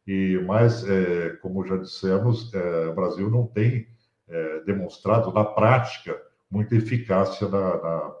e 0.06 0.42
mas, 0.46 0.88
é, 0.88 1.30
como 1.42 1.66
já 1.66 1.76
dissemos, 1.76 2.52
é, 2.54 2.88
o 2.88 2.94
Brasil 2.94 3.30
não 3.30 3.46
tem 3.46 3.86
é, 4.28 4.60
demonstrado 4.60 5.32
na 5.32 5.44
prática 5.44 6.20
muita 6.50 6.74
eficácia 6.74 7.48
na, 7.48 7.76
na, 7.76 8.14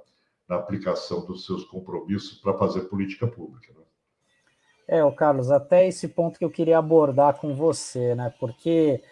na, 0.48 0.56
aplicação 0.56 1.24
dos 1.24 1.44
seus 1.44 1.64
compromissos 1.64 2.38
para 2.38 2.56
fazer 2.56 2.82
política 2.82 3.26
pública. 3.26 3.72
Né? 3.72 3.84
É, 4.88 5.04
o 5.04 5.12
Carlos, 5.12 5.50
até 5.50 5.86
esse 5.86 6.08
ponto 6.08 6.38
que 6.38 6.44
eu 6.44 6.50
queria 6.50 6.78
abordar 6.78 7.38
com 7.38 7.54
você, 7.54 8.14
né? 8.14 8.32
Porque 8.38 9.02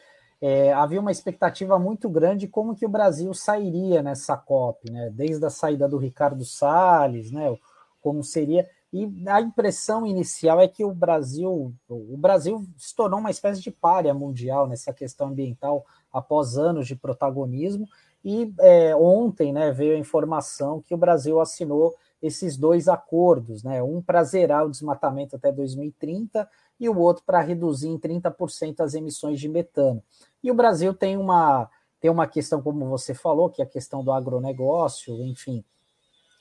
é, 0.41 0.73
havia 0.73 1.01
uma 1.01 1.11
expectativa 1.11 1.79
muito 1.79 2.09
grande 2.09 2.47
de 2.47 2.49
como 2.49 2.75
que 2.75 2.87
o 2.87 2.89
Brasil 2.89 3.33
sairia 3.35 4.03
nessa 4.03 4.37
COP, 4.37 4.91
né? 4.91 5.11
Desde 5.13 5.45
a 5.45 5.51
saída 5.51 5.89
do 5.89 5.99
Ricardo 5.99 6.45
Salles, 6.45 7.31
né? 7.31 7.57
Como 8.01 8.25
seria 8.25 8.67
e 8.93 9.09
a 9.29 9.41
impressão 9.41 10.05
inicial 10.05 10.61
é 10.61 10.67
que 10.67 10.85
o 10.85 10.93
Brasil, 10.93 11.73
o 11.89 12.17
Brasil 12.17 12.65
se 12.77 12.95
tornou 12.95 13.21
uma 13.21 13.31
espécie 13.31 13.61
de 13.61 13.71
párea 13.71 14.13
mundial 14.13 14.67
nessa 14.67 14.93
questão 14.93 15.29
ambiental 15.29 15.87
após 16.13 16.59
anos 16.59 16.89
de 16.89 16.97
protagonismo. 16.97 17.87
E 18.25 18.53
é, 18.59 18.95
ontem 18.97 19.53
né, 19.53 19.71
veio 19.71 19.95
a 19.95 19.99
informação 19.99 20.83
que 20.83 20.93
o 20.93 20.99
Brasil 20.99 21.41
assinou 21.41 21.95
esses 22.21 22.57
dois 22.57 22.89
acordos, 22.89 23.63
né, 23.63 23.83
um 23.83 24.03
para 24.03 24.23
zerar 24.25 24.67
o 24.67 24.71
desmatamento 24.71 25.37
até 25.37 25.51
2030 25.51 26.47
e 26.79 26.89
o 26.89 26.99
outro 26.99 27.23
para 27.25 27.41
reduzir 27.41 27.89
em 27.89 27.99
30% 27.99 28.81
as 28.81 28.95
emissões 28.95 29.41
de 29.41 29.49
metano. 29.49 30.03
E 30.43 30.51
o 30.51 30.55
Brasil 30.55 30.95
tem 30.95 31.17
uma, 31.17 31.69
tem 32.01 32.11
uma 32.11 32.27
questão, 32.27 32.63
como 32.63 32.89
você 32.89 33.15
falou, 33.15 33.51
que 33.51 33.61
é 33.61 33.65
a 33.65 33.69
questão 33.69 34.03
do 34.03 34.13
agronegócio, 34.13 35.23
enfim. 35.25 35.65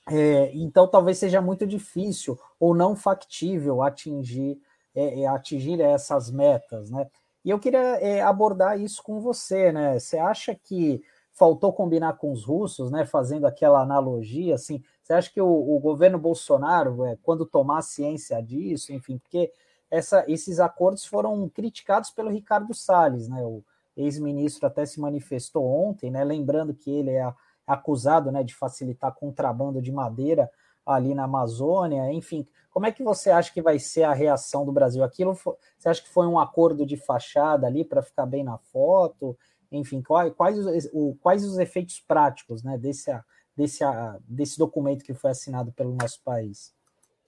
É, 0.07 0.51
então, 0.55 0.87
talvez 0.87 1.17
seja 1.17 1.41
muito 1.41 1.67
difícil 1.67 2.39
ou 2.59 2.73
não 2.73 2.95
factível 2.95 3.83
atingir, 3.83 4.59
é, 4.95 5.21
é 5.21 5.27
atingir 5.27 5.79
essas 5.81 6.31
metas, 6.31 6.89
né? 6.89 7.07
E 7.45 7.49
eu 7.49 7.59
queria 7.59 7.79
é, 7.79 8.21
abordar 8.21 8.79
isso 8.79 9.03
com 9.03 9.19
você, 9.19 9.71
né? 9.71 9.99
Você 9.99 10.17
acha 10.17 10.55
que 10.55 11.01
faltou 11.31 11.71
combinar 11.71 12.13
com 12.17 12.31
os 12.31 12.43
russos, 12.43 12.91
né? 12.91 13.05
Fazendo 13.05 13.45
aquela 13.45 13.81
analogia, 13.81 14.55
assim, 14.55 14.83
você 15.03 15.13
acha 15.13 15.31
que 15.31 15.41
o, 15.41 15.47
o 15.47 15.79
governo 15.79 16.17
Bolsonaro, 16.17 17.05
é, 17.05 17.17
quando 17.21 17.45
tomar 17.45 17.81
ciência 17.81 18.41
disso, 18.41 18.91
enfim, 18.91 19.17
porque 19.19 19.51
essa, 19.91 20.23
esses 20.27 20.59
acordos 20.59 21.05
foram 21.05 21.47
criticados 21.49 22.09
pelo 22.09 22.29
Ricardo 22.29 22.73
Salles, 22.73 23.27
né? 23.27 23.41
O 23.43 23.63
ex-ministro 24.01 24.67
até 24.67 24.85
se 24.85 24.99
manifestou 24.99 25.65
ontem, 25.65 26.09
né? 26.09 26.23
Lembrando 26.23 26.73
que 26.73 26.89
ele 26.89 27.11
é 27.11 27.33
acusado, 27.67 28.31
né, 28.31 28.43
de 28.43 28.55
facilitar 28.55 29.13
contrabando 29.13 29.81
de 29.81 29.91
madeira 29.91 30.49
ali 30.85 31.13
na 31.13 31.25
Amazônia, 31.25 32.11
enfim, 32.11 32.47
como 32.71 32.87
é 32.87 32.91
que 32.91 33.03
você 33.03 33.29
acha 33.29 33.53
que 33.53 33.61
vai 33.61 33.77
ser 33.77 34.03
a 34.03 34.13
reação 34.13 34.65
do 34.65 34.71
Brasil? 34.71 35.03
Aquilo, 35.03 35.35
você 35.35 35.89
acha 35.89 36.01
que 36.01 36.09
foi 36.09 36.25
um 36.25 36.39
acordo 36.39 36.85
de 36.85 36.97
fachada 36.97 37.67
ali 37.67 37.83
para 37.83 38.01
ficar 38.01 38.25
bem 38.25 38.43
na 38.43 38.57
foto? 38.57 39.37
Enfim, 39.71 40.01
quais, 40.01 40.33
quais, 40.33 40.57
os, 40.57 40.89
o, 40.91 41.15
quais 41.21 41.45
os 41.45 41.59
efeitos 41.59 41.99
práticos 41.99 42.63
né, 42.63 42.77
desse, 42.77 43.11
desse, 43.55 43.83
desse 44.27 44.57
documento 44.57 45.03
que 45.03 45.13
foi 45.13 45.31
assinado 45.31 45.71
pelo 45.71 45.95
nosso 45.95 46.21
país? 46.23 46.73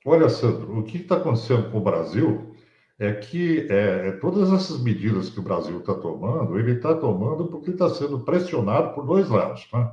Olha, 0.05 0.29
Sandro, 0.29 0.79
o 0.79 0.83
que 0.83 0.97
está 0.97 1.17
acontecendo 1.17 1.71
com 1.71 1.77
o 1.77 1.81
Brasil 1.81 2.55
é 3.03 3.13
que 3.13 3.67
é, 3.69 4.09
é, 4.09 4.11
todas 4.13 4.53
essas 4.53 4.79
medidas 4.81 5.29
que 5.29 5.39
o 5.39 5.43
Brasil 5.43 5.79
está 5.79 5.95
tomando, 5.95 6.59
ele 6.59 6.73
está 6.73 6.93
tomando 6.93 7.47
porque 7.47 7.71
está 7.71 7.89
sendo 7.89 8.19
pressionado 8.19 8.93
por 8.93 9.05
dois 9.05 9.27
lados. 9.27 9.67
Né? 9.73 9.91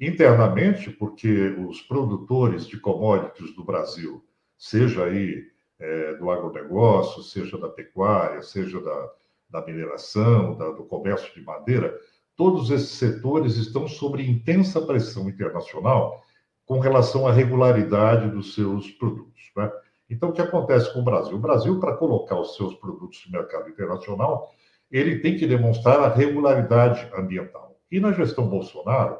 internamente, 0.00 0.90
porque 0.90 1.48
os 1.66 1.80
produtores 1.80 2.66
de 2.66 2.78
commodities 2.78 3.54
do 3.54 3.64
Brasil, 3.64 4.22
seja 4.58 5.04
aí 5.04 5.44
é, 5.78 6.14
do 6.14 6.30
agronegócio, 6.30 7.22
seja 7.22 7.56
da 7.58 7.68
pecuária, 7.68 8.42
seja 8.42 8.80
da, 8.80 9.10
da 9.48 9.66
mineração, 9.66 10.56
da, 10.56 10.70
do 10.70 10.84
comércio 10.84 11.32
de 11.34 11.42
madeira, 11.42 11.98
todos 12.36 12.70
esses 12.70 12.90
setores 12.90 13.56
estão 13.56 13.88
sob 13.88 14.22
intensa 14.22 14.80
pressão 14.82 15.28
internacional 15.28 16.22
com 16.66 16.78
relação 16.80 17.26
à 17.26 17.32
regularidade 17.32 18.30
dos 18.30 18.54
seus 18.54 18.90
produtos. 18.90 19.50
Né? 19.56 19.70
Então, 20.08 20.28
o 20.28 20.32
que 20.32 20.40
acontece 20.40 20.92
com 20.92 21.00
o 21.00 21.04
Brasil? 21.04 21.36
O 21.36 21.40
Brasil, 21.40 21.80
para 21.80 21.96
colocar 21.96 22.38
os 22.38 22.54
seus 22.56 22.74
produtos 22.76 23.24
no 23.26 23.32
mercado 23.32 23.68
internacional, 23.68 24.52
ele 24.90 25.18
tem 25.18 25.36
que 25.36 25.46
demonstrar 25.46 26.00
a 26.00 26.14
regularidade 26.14 27.10
ambiental. 27.14 27.76
E 27.90 27.98
na 27.98 28.12
gestão 28.12 28.48
Bolsonaro, 28.48 29.18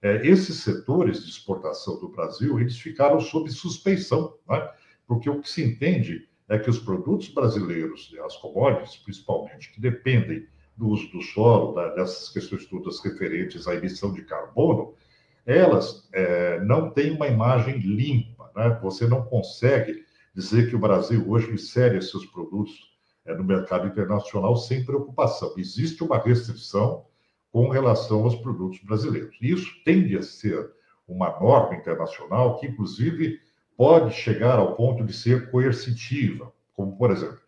é, 0.00 0.26
esses 0.26 0.60
setores 0.60 1.24
de 1.24 1.30
exportação 1.30 1.98
do 1.98 2.08
Brasil, 2.08 2.60
eles 2.60 2.78
ficaram 2.78 3.20
sob 3.20 3.50
suspeição, 3.50 4.34
né? 4.48 4.70
porque 5.06 5.28
o 5.28 5.40
que 5.40 5.50
se 5.50 5.64
entende 5.64 6.28
é 6.48 6.58
que 6.58 6.70
os 6.70 6.78
produtos 6.78 7.28
brasileiros, 7.28 8.14
as 8.24 8.36
commodities 8.36 8.96
principalmente, 8.96 9.72
que 9.72 9.80
dependem 9.80 10.46
do 10.76 10.88
uso 10.88 11.10
do 11.10 11.20
solo, 11.20 11.74
da, 11.74 11.88
dessas 11.94 12.28
questões 12.30 12.64
todas 12.66 13.00
referentes 13.00 13.66
à 13.66 13.74
emissão 13.74 14.12
de 14.12 14.22
carbono, 14.22 14.94
elas 15.44 16.08
é, 16.12 16.60
não 16.60 16.90
têm 16.90 17.10
uma 17.10 17.26
imagem 17.26 17.78
limpa. 17.78 18.50
Né? 18.54 18.78
Você 18.82 19.06
não 19.08 19.24
consegue 19.24 20.04
dizer 20.38 20.70
que 20.70 20.76
o 20.76 20.78
Brasil 20.78 21.28
hoje 21.28 21.50
insere 21.50 22.00
seus 22.00 22.24
produtos 22.24 22.72
é, 23.26 23.34
no 23.34 23.42
mercado 23.42 23.88
internacional 23.88 24.56
sem 24.56 24.84
preocupação. 24.84 25.52
Existe 25.56 26.04
uma 26.04 26.16
restrição 26.16 27.04
com 27.50 27.68
relação 27.68 28.22
aos 28.22 28.36
produtos 28.36 28.78
brasileiros. 28.84 29.36
Isso 29.42 29.68
tende 29.84 30.16
a 30.16 30.22
ser 30.22 30.70
uma 31.08 31.40
norma 31.40 31.74
internacional 31.74 32.56
que, 32.60 32.68
inclusive, 32.68 33.40
pode 33.76 34.14
chegar 34.14 34.60
ao 34.60 34.76
ponto 34.76 35.04
de 35.04 35.12
ser 35.12 35.50
coercitiva, 35.50 36.52
como, 36.72 36.96
por 36.96 37.10
exemplo, 37.10 37.40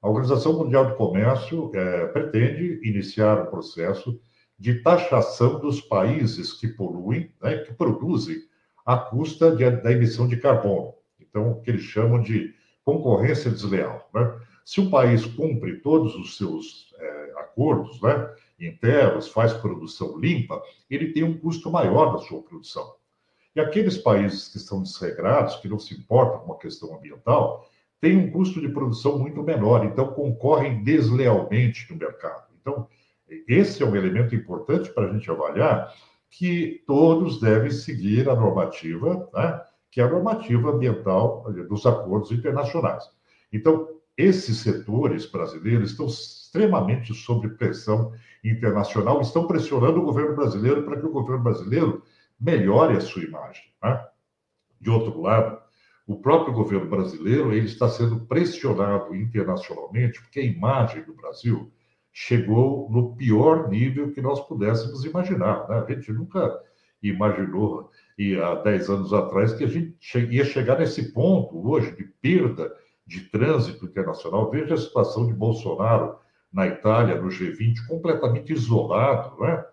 a 0.00 0.08
Organização 0.08 0.54
Mundial 0.54 0.86
do 0.86 0.94
Comércio 0.94 1.70
é, 1.74 2.06
pretende 2.06 2.80
iniciar 2.82 3.42
um 3.42 3.50
processo 3.50 4.18
de 4.58 4.82
taxação 4.82 5.60
dos 5.60 5.82
países 5.82 6.54
que 6.54 6.68
poluem, 6.68 7.30
né, 7.42 7.58
que 7.58 7.74
produzem 7.74 8.38
à 8.86 8.96
custa 8.96 9.54
de, 9.54 9.70
da 9.70 9.92
emissão 9.92 10.26
de 10.26 10.38
carbono. 10.38 10.97
Então, 11.28 11.52
o 11.52 11.60
que 11.60 11.70
eles 11.70 11.82
chamam 11.82 12.20
de 12.20 12.54
concorrência 12.84 13.50
desleal. 13.50 14.08
Né? 14.14 14.40
Se 14.64 14.80
o 14.80 14.90
país 14.90 15.24
cumpre 15.24 15.80
todos 15.80 16.14
os 16.14 16.36
seus 16.36 16.94
é, 16.98 17.32
acordos, 17.38 18.00
né, 18.00 18.34
internos, 18.58 19.28
faz 19.28 19.52
produção 19.52 20.18
limpa, 20.18 20.62
ele 20.90 21.12
tem 21.12 21.22
um 21.22 21.38
custo 21.38 21.70
maior 21.70 22.12
da 22.12 22.18
sua 22.18 22.42
produção. 22.42 22.94
E 23.54 23.60
aqueles 23.60 23.98
países 23.98 24.48
que 24.48 24.56
estão 24.56 24.82
desregrados, 24.82 25.56
que 25.56 25.68
não 25.68 25.78
se 25.78 25.94
importam 25.94 26.40
com 26.40 26.52
a 26.52 26.58
questão 26.58 26.96
ambiental, 26.96 27.68
têm 28.00 28.16
um 28.16 28.30
custo 28.30 28.60
de 28.60 28.68
produção 28.68 29.18
muito 29.18 29.42
menor, 29.42 29.84
então 29.84 30.12
concorrem 30.12 30.82
deslealmente 30.82 31.90
no 31.90 31.98
mercado. 31.98 32.46
Então, 32.60 32.86
esse 33.46 33.82
é 33.82 33.86
um 33.86 33.96
elemento 33.96 34.34
importante 34.34 34.90
para 34.90 35.08
a 35.08 35.12
gente 35.12 35.30
avaliar 35.30 35.92
que 36.30 36.82
todos 36.86 37.40
devem 37.40 37.70
seguir 37.70 38.28
a 38.28 38.34
normativa, 38.34 39.28
né, 39.34 39.60
que 39.90 40.00
é 40.00 40.04
a 40.04 40.10
normativa 40.10 40.70
ambiental 40.70 41.44
dos 41.68 41.86
acordos 41.86 42.30
internacionais. 42.30 43.04
Então, 43.52 43.88
esses 44.16 44.58
setores 44.58 45.30
brasileiros 45.30 45.92
estão 45.92 46.06
extremamente 46.06 47.14
sob 47.14 47.48
pressão 47.50 48.12
internacional, 48.44 49.20
estão 49.20 49.46
pressionando 49.46 50.00
o 50.00 50.04
governo 50.04 50.34
brasileiro 50.34 50.82
para 50.82 50.98
que 50.98 51.06
o 51.06 51.12
governo 51.12 51.42
brasileiro 51.42 52.02
melhore 52.38 52.96
a 52.96 53.00
sua 53.00 53.22
imagem. 53.22 53.64
Né? 53.82 54.04
De 54.80 54.90
outro 54.90 55.20
lado, 55.20 55.58
o 56.06 56.16
próprio 56.16 56.54
governo 56.54 56.88
brasileiro 56.88 57.52
ele 57.52 57.66
está 57.66 57.88
sendo 57.88 58.20
pressionado 58.26 59.14
internacionalmente 59.14 60.20
porque 60.20 60.40
a 60.40 60.44
imagem 60.44 61.04
do 61.04 61.14
Brasil 61.14 61.70
chegou 62.12 62.90
no 62.90 63.14
pior 63.14 63.68
nível 63.68 64.10
que 64.12 64.20
nós 64.20 64.40
pudéssemos 64.40 65.04
imaginar. 65.04 65.68
Né? 65.68 65.78
A 65.78 65.92
gente 65.92 66.12
nunca 66.12 66.60
imaginou, 67.02 67.90
e 68.18 68.36
há 68.36 68.54
10 68.56 68.90
anos 68.90 69.12
atrás, 69.12 69.52
que 69.52 69.64
a 69.64 69.68
gente 69.68 69.96
ia 70.30 70.44
chegar 70.44 70.78
nesse 70.78 71.12
ponto 71.12 71.68
hoje 71.68 71.94
de 71.94 72.04
perda 72.04 72.74
de 73.06 73.20
trânsito 73.30 73.86
internacional. 73.86 74.50
Veja 74.50 74.74
a 74.74 74.78
situação 74.78 75.26
de 75.26 75.32
Bolsonaro 75.32 76.16
na 76.52 76.66
Itália, 76.66 77.20
no 77.20 77.28
G20, 77.28 77.86
completamente 77.86 78.52
isolado. 78.52 79.40
Né? 79.40 79.64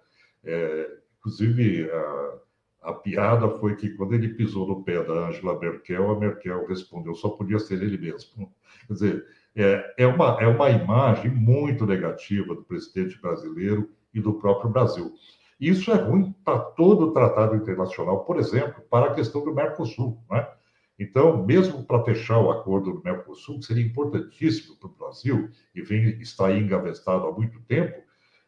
É, 0.43 0.97
inclusive, 1.19 1.89
a, 1.91 2.35
a 2.83 2.93
piada 2.93 3.49
foi 3.49 3.75
que 3.75 3.89
quando 3.89 4.13
ele 4.13 4.29
pisou 4.29 4.67
no 4.67 4.83
pé 4.83 5.03
da 5.03 5.27
Angela 5.27 5.59
Merkel, 5.59 6.11
a 6.11 6.19
Merkel 6.19 6.67
respondeu: 6.67 7.15
só 7.15 7.29
podia 7.29 7.59
ser 7.59 7.81
ele 7.81 7.97
mesmo. 7.97 8.53
Quer 8.87 8.93
dizer, 8.93 9.25
é, 9.55 9.93
é, 9.97 10.07
uma, 10.07 10.37
é 10.39 10.47
uma 10.47 10.69
imagem 10.69 11.31
muito 11.31 11.85
negativa 11.85 12.53
do 12.53 12.63
presidente 12.63 13.19
brasileiro 13.19 13.89
e 14.13 14.21
do 14.21 14.33
próprio 14.33 14.69
Brasil. 14.69 15.13
Isso 15.59 15.91
é 15.91 15.95
ruim 15.95 16.33
para 16.43 16.59
todo 16.59 17.07
o 17.07 17.11
tratado 17.11 17.55
internacional, 17.55 18.25
por 18.25 18.37
exemplo, 18.37 18.83
para 18.89 19.07
a 19.07 19.13
questão 19.13 19.43
do 19.43 19.53
Mercosul. 19.53 20.21
Né? 20.29 20.47
Então, 20.99 21.45
mesmo 21.45 21.83
para 21.83 22.03
fechar 22.03 22.39
o 22.39 22.51
acordo 22.51 22.93
do 22.93 23.03
Mercosul, 23.03 23.59
que 23.59 23.65
seria 23.65 23.85
importantíssimo 23.85 24.77
para 24.77 24.89
o 24.89 24.93
Brasil, 24.93 25.49
e 25.73 25.81
vem, 25.81 26.19
está 26.21 26.47
aí 26.47 26.59
engavestado 26.59 27.25
há 27.25 27.31
muito 27.31 27.61
tempo, 27.61 28.03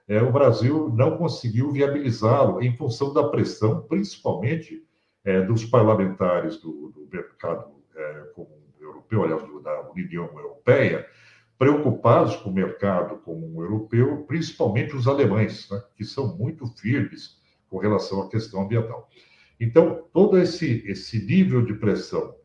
é, 0.07 0.21
o 0.21 0.31
Brasil 0.31 0.89
não 0.89 1.17
conseguiu 1.17 1.71
viabilizá-lo 1.71 2.61
em 2.61 2.75
função 2.75 3.13
da 3.13 3.27
pressão, 3.27 3.81
principalmente 3.81 4.81
é, 5.25 5.41
dos 5.41 5.65
parlamentares 5.65 6.57
do, 6.61 6.89
do 6.89 7.09
mercado 7.11 7.73
é, 7.93 8.23
europeu, 8.79 9.23
aliás, 9.23 9.41
da 9.61 9.91
União 9.91 10.29
Europeia, 10.33 11.05
preocupados 11.57 12.35
com 12.37 12.49
o 12.49 12.53
mercado 12.53 13.17
comum 13.17 13.61
europeu, 13.61 14.23
principalmente 14.27 14.95
os 14.95 15.07
alemães, 15.07 15.69
né, 15.71 15.81
que 15.95 16.05
são 16.05 16.37
muito 16.37 16.67
firmes 16.67 17.41
com 17.69 17.79
relação 17.79 18.21
à 18.21 18.29
questão 18.29 18.61
ambiental. 18.61 19.09
Então, 19.59 20.03
todo 20.13 20.37
esse, 20.37 20.83
esse 20.87 21.25
nível 21.25 21.65
de 21.65 21.73
pressão 21.73 22.35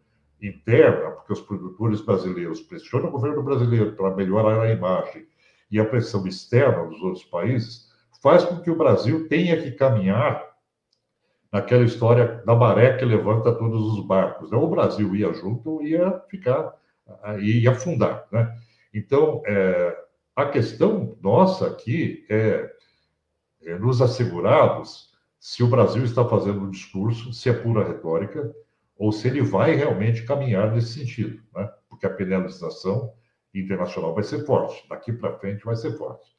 interna, 0.41 1.11
porque 1.11 1.33
os 1.33 1.41
produtores 1.41 2.01
brasileiros 2.01 2.61
pressionam 2.63 3.09
o 3.09 3.13
governo 3.13 3.43
brasileiro 3.43 3.93
para 3.93 4.15
melhorar 4.17 4.63
a 4.63 4.73
imagem, 4.73 5.27
e 5.71 5.79
a 5.79 5.85
pressão 5.85 6.27
externa 6.27 6.85
dos 6.87 7.01
outros 7.01 7.25
países 7.25 7.91
faz 8.23 8.45
com 8.45 8.61
que 8.61 8.71
o 8.71 8.77
Brasil 8.77 9.29
tenha 9.29 9.61
que 9.61 9.73
caminhar 9.73 10.53
naquela 11.51 11.85
história 11.85 12.43
da 12.47 12.55
maré 12.55 12.97
que 12.97 13.05
levanta 13.05 13.53
todos 13.53 13.95
os 13.95 14.07
barcos. 14.07 14.51
Né? 14.51 14.57
O 14.57 14.69
Brasil 14.69 15.15
ia 15.15 15.33
junto 15.35 15.83
ia 15.83 16.21
ficar, 16.31 16.75
ia 17.41 17.71
afundar. 17.71 18.27
Né? 18.31 18.55
Então, 18.93 19.43
é, 19.47 19.97
a 20.35 20.47
questão 20.47 21.17
nossa 21.21 21.67
aqui 21.67 22.27
é, 22.29 22.71
é 23.63 23.79
nos 23.79 24.03
assegurados 24.03 25.13
se 25.39 25.63
o 25.63 25.69
Brasil 25.69 26.05
está 26.05 26.25
fazendo 26.25 26.61
um 26.61 26.71
discurso, 26.71 27.33
se 27.33 27.49
é 27.49 27.53
pura 27.53 27.85
retórica, 27.85 28.55
ou 28.97 29.11
se 29.11 29.27
ele 29.27 29.43
vai 29.43 29.75
realmente 29.75 30.23
caminhar 30.23 30.71
nesse 30.73 31.01
sentido, 31.01 31.43
né? 31.55 31.69
porque 31.89 32.07
a 32.07 32.11
penalização 32.11 33.13
internacional 33.53 34.15
vai 34.15 34.23
ser 34.23 34.47
forte, 34.47 34.89
daqui 34.89 35.13
para 35.13 35.37
frente 35.39 35.65
vai 35.65 35.75
ser 35.75 35.99
forte. 35.99 36.31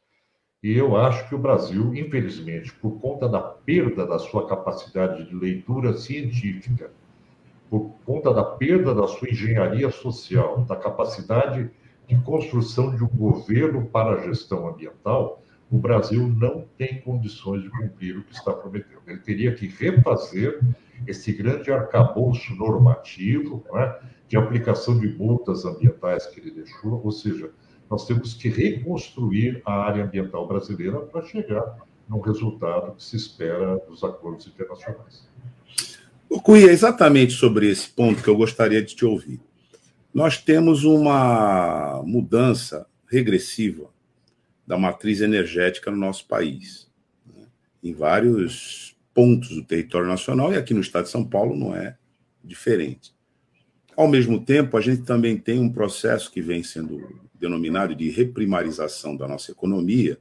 E 0.64 0.78
eu 0.78 0.96
acho 0.96 1.28
que 1.28 1.36
o 1.36 1.40
Brasil, 1.40 1.94
infelizmente, 1.94 2.74
por 2.76 3.02
conta 3.02 3.28
da 3.28 3.42
perda 3.42 4.08
da 4.08 4.18
sua 4.18 4.48
capacidade 4.48 5.28
de 5.28 5.36
leitura 5.36 5.94
científica, 5.94 6.90
por 7.70 7.94
conta 8.06 8.34
da 8.34 8.46
perda 8.46 8.96
da 8.96 9.06
sua 9.06 9.30
engenharia 9.30 9.90
social, 9.92 10.62
da 10.62 10.78
capacidade 10.78 11.70
de 11.83 11.83
construção 12.22 12.96
de 12.96 13.04
um 13.04 13.08
governo 13.08 13.86
para 13.86 14.20
a 14.20 14.28
gestão 14.28 14.68
ambiental, 14.68 15.42
o 15.72 15.78
Brasil 15.78 16.28
não 16.28 16.66
tem 16.78 17.02
condições 17.02 17.64
de 17.64 17.70
cumprir 17.70 18.18
o 18.18 18.24
que 18.24 18.34
está 18.34 18.54
prometendo. 18.54 19.02
Ele 19.08 19.20
teria 19.20 19.56
que 19.56 19.68
refazer 19.68 20.60
esse 21.08 21.34
grande 21.34 21.72
arcabouço 21.72 22.54
normativo, 22.56 23.66
é? 23.76 24.00
de 24.28 24.38
aplicação 24.38 25.00
de 25.00 25.08
multas 25.08 25.66
ambientais 25.66 26.26
que 26.28 26.40
ele 26.40 26.52
deixou, 26.52 27.02
ou 27.04 27.12
seja, 27.12 27.52
nós 27.90 28.06
temos 28.06 28.34
que 28.34 28.50
reconstruir 28.50 29.62
a 29.66 29.74
área 29.74 30.04
ambiental 30.04 30.48
brasileira 30.48 31.00
para 31.00 31.24
chegar 31.24 31.78
no 32.08 32.20
resultado 32.20 32.96
que 32.96 33.04
se 33.04 33.16
espera 33.16 33.78
dos 33.88 34.04
acordos 34.04 34.48
internacionais. 34.48 35.28
Cunha, 36.44 36.72
exatamente 36.72 37.34
sobre 37.34 37.70
esse 37.70 37.90
ponto 37.90 38.22
que 38.22 38.30
eu 38.30 38.36
gostaria 38.36 38.82
de 38.82 38.96
te 38.96 39.06
ouvir. 39.06 39.40
Nós 40.14 40.38
temos 40.38 40.84
uma 40.84 42.04
mudança 42.06 42.86
regressiva 43.08 43.90
da 44.66 44.78
matriz 44.78 45.22
energética 45.22 45.90
no 45.90 45.98
nosso 45.98 46.28
país, 46.28 46.88
né? 47.26 47.48
em 47.84 47.94
vários 47.94 48.96
pontos 49.14 49.50
do 49.50 49.64
território 49.64 50.08
nacional, 50.08 50.54
e 50.54 50.58
aqui 50.58 50.74
no 50.74 50.82
estado 50.82 51.06
de 51.06 51.10
São 51.10 51.26
Paulo 51.26 51.56
não 51.56 51.76
é 51.76 51.98
diferente. 52.44 53.14
Ao 53.98 54.08
mesmo 54.08 54.40
tempo, 54.44 54.78
a 54.78 54.82
gente 54.82 55.02
também 55.02 55.36
tem 55.38 55.60
um 55.60 55.72
processo 55.72 56.32
que 56.32 56.42
vem 56.42 56.64
sendo 56.64 57.22
denominado 57.34 57.96
de 57.96 58.10
reprimarização 58.10 59.18
da 59.18 59.28
nossa 59.28 59.52
economia, 59.52 60.20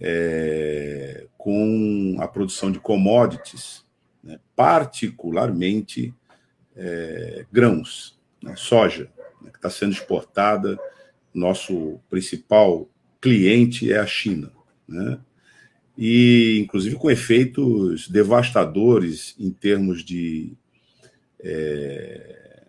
é, 0.00 1.26
com 1.36 2.16
a 2.18 2.26
produção 2.28 2.70
de 2.70 2.78
commodities, 2.78 3.84
né, 4.22 4.38
particularmente 4.54 6.14
é, 6.76 7.46
grãos, 7.50 8.17
né, 8.42 8.54
soja, 8.56 9.10
né, 9.42 9.50
que 9.50 9.58
está 9.58 9.70
sendo 9.70 9.92
exportada. 9.92 10.78
Nosso 11.34 12.00
principal 12.08 12.88
cliente 13.20 13.92
é 13.92 13.98
a 13.98 14.06
China, 14.06 14.52
né? 14.86 15.18
e 16.00 16.60
inclusive 16.60 16.94
com 16.94 17.10
efeitos 17.10 18.08
devastadores 18.08 19.34
em 19.36 19.50
termos 19.50 20.04
de 20.04 20.56
é, 21.40 22.62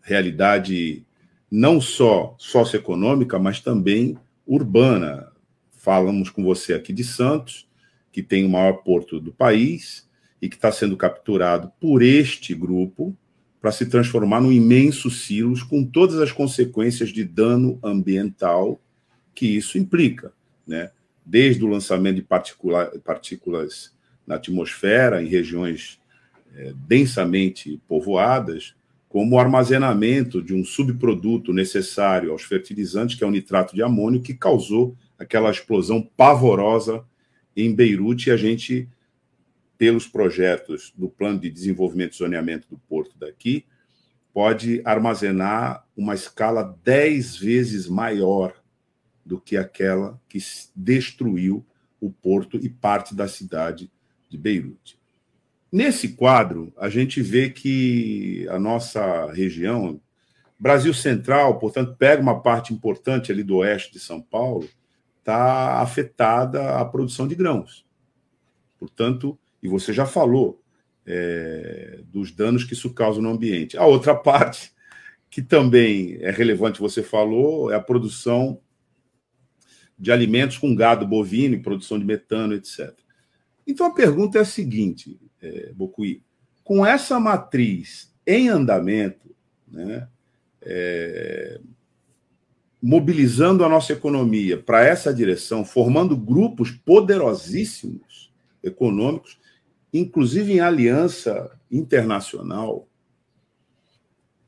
realidade 0.00 1.04
não 1.50 1.80
só 1.80 2.36
socioeconômica, 2.38 3.40
mas 3.40 3.58
também 3.60 4.16
urbana. 4.46 5.32
Falamos 5.72 6.30
com 6.30 6.44
você 6.44 6.74
aqui 6.74 6.92
de 6.92 7.02
Santos, 7.02 7.68
que 8.12 8.22
tem 8.22 8.44
o 8.44 8.48
maior 8.48 8.84
porto 8.84 9.20
do 9.20 9.32
país 9.32 10.08
e 10.40 10.48
que 10.48 10.54
está 10.54 10.70
sendo 10.70 10.96
capturado 10.96 11.72
por 11.80 12.02
este 12.02 12.54
grupo 12.54 13.16
para 13.64 13.72
se 13.72 13.86
transformar 13.86 14.42
num 14.42 14.52
imenso 14.52 15.08
silos 15.10 15.62
com 15.62 15.82
todas 15.82 16.20
as 16.20 16.30
consequências 16.30 17.08
de 17.08 17.24
dano 17.24 17.78
ambiental 17.82 18.78
que 19.34 19.46
isso 19.46 19.78
implica, 19.78 20.34
né? 20.66 20.90
Desde 21.24 21.64
o 21.64 21.68
lançamento 21.68 22.16
de 22.16 22.28
partículas 23.02 23.96
na 24.26 24.34
atmosfera 24.34 25.22
em 25.22 25.28
regiões 25.28 25.98
é, 26.54 26.74
densamente 26.86 27.80
povoadas, 27.88 28.74
como 29.08 29.34
o 29.34 29.38
armazenamento 29.38 30.42
de 30.42 30.52
um 30.52 30.62
subproduto 30.62 31.50
necessário 31.50 32.32
aos 32.32 32.42
fertilizantes, 32.42 33.16
que 33.16 33.24
é 33.24 33.26
o 33.26 33.30
nitrato 33.30 33.74
de 33.74 33.82
amônio, 33.82 34.20
que 34.20 34.34
causou 34.34 34.94
aquela 35.18 35.50
explosão 35.50 36.02
pavorosa 36.18 37.02
em 37.56 37.74
Beirute, 37.74 38.28
e 38.28 38.32
a 38.32 38.36
gente, 38.36 38.86
pelos 39.84 40.08
projetos 40.08 40.94
do 40.96 41.10
plano 41.10 41.38
de 41.38 41.50
desenvolvimento 41.50 42.14
e 42.14 42.16
zoneamento 42.16 42.66
do 42.70 42.78
porto 42.78 43.18
daqui, 43.18 43.66
pode 44.32 44.80
armazenar 44.82 45.86
uma 45.94 46.14
escala 46.14 46.74
dez 46.82 47.36
vezes 47.36 47.86
maior 47.86 48.54
do 49.26 49.38
que 49.38 49.58
aquela 49.58 50.18
que 50.26 50.38
destruiu 50.74 51.66
o 52.00 52.10
porto 52.10 52.56
e 52.56 52.66
parte 52.70 53.14
da 53.14 53.28
cidade 53.28 53.92
de 54.30 54.38
Beirute. 54.38 54.98
Nesse 55.70 56.14
quadro, 56.14 56.72
a 56.78 56.88
gente 56.88 57.20
vê 57.20 57.50
que 57.50 58.48
a 58.48 58.58
nossa 58.58 59.30
região, 59.32 60.00
Brasil 60.58 60.94
Central, 60.94 61.58
portanto, 61.58 61.94
pega 61.94 62.22
uma 62.22 62.40
parte 62.40 62.72
importante 62.72 63.30
ali 63.30 63.42
do 63.42 63.56
oeste 63.56 63.92
de 63.92 64.00
São 64.00 64.22
Paulo, 64.22 64.66
está 65.18 65.82
afetada 65.82 66.78
a 66.78 66.84
produção 66.86 67.28
de 67.28 67.34
grãos. 67.34 67.84
Portanto, 68.78 69.38
e 69.64 69.68
você 69.68 69.94
já 69.94 70.04
falou 70.04 70.62
é, 71.06 72.00
dos 72.12 72.30
danos 72.30 72.64
que 72.64 72.74
isso 72.74 72.92
causa 72.92 73.18
no 73.18 73.30
ambiente. 73.30 73.78
A 73.78 73.86
outra 73.86 74.14
parte, 74.14 74.74
que 75.30 75.40
também 75.40 76.18
é 76.20 76.30
relevante, 76.30 76.78
você 76.78 77.02
falou, 77.02 77.72
é 77.72 77.74
a 77.74 77.80
produção 77.80 78.60
de 79.98 80.12
alimentos 80.12 80.58
com 80.58 80.74
gado 80.74 81.06
bovino, 81.06 81.62
produção 81.62 81.98
de 81.98 82.04
metano, 82.04 82.52
etc. 82.52 82.94
Então 83.66 83.86
a 83.86 83.94
pergunta 83.94 84.36
é 84.36 84.42
a 84.42 84.44
seguinte: 84.44 85.18
é, 85.40 85.72
Bocuí. 85.72 86.22
Com 86.62 86.84
essa 86.84 87.18
matriz 87.18 88.14
em 88.26 88.50
andamento, 88.50 89.34
né, 89.66 90.08
é, 90.60 91.58
mobilizando 92.82 93.64
a 93.64 93.68
nossa 93.68 93.94
economia 93.94 94.58
para 94.58 94.84
essa 94.84 95.12
direção, 95.12 95.64
formando 95.64 96.14
grupos 96.14 96.70
poderosíssimos 96.70 98.30
econômicos, 98.62 99.38
inclusive 99.94 100.52
em 100.52 100.58
aliança 100.60 101.56
internacional. 101.70 102.88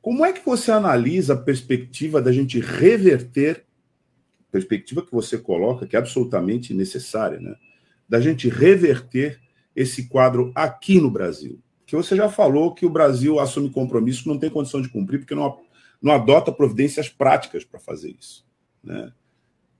Como 0.02 0.24
é 0.24 0.32
que 0.32 0.44
você 0.44 0.72
analisa 0.72 1.35
a 1.35 1.38
perspectiva 1.38 2.20
da 2.20 2.32
gente 2.32 2.59
reverter, 2.59 3.64
perspectiva 4.50 5.06
que 5.06 5.12
você 5.12 5.38
coloca, 5.38 5.87
que 5.87 5.94
é 5.94 5.98
absolutamente 6.00 6.74
necessária, 6.74 7.38
né? 7.38 7.54
da 8.09 8.20
gente 8.20 8.48
reverter 8.48 9.40
esse 9.74 10.09
quadro 10.09 10.50
aqui 10.52 11.00
no 11.00 11.11
Brasil? 11.11 11.61
Que 11.87 11.94
você 11.94 12.16
já 12.16 12.28
falou 12.28 12.74
que 12.74 12.85
o 12.85 12.90
Brasil 12.90 13.38
assume 13.38 13.70
compromisso 13.70 14.24
que 14.24 14.28
não 14.28 14.38
tem 14.38 14.50
condição 14.50 14.82
de 14.82 14.88
cumprir, 14.88 15.18
porque 15.18 15.35
não, 15.35 15.61
não 16.02 16.12
adota 16.12 16.50
providências 16.50 17.09
práticas 17.09 17.64
para 17.64 17.78
fazer 17.78 18.16
isso. 18.18 18.44
Né? 18.82 19.12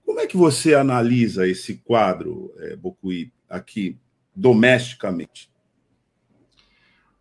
Como 0.05 0.21
é 0.21 0.27
que 0.27 0.37
você 0.37 0.73
analisa 0.73 1.45
esse 1.45 1.75
quadro, 1.79 2.53
é, 2.59 2.75
Bocuí, 2.77 3.33
aqui, 3.49 3.97
domesticamente? 4.33 5.49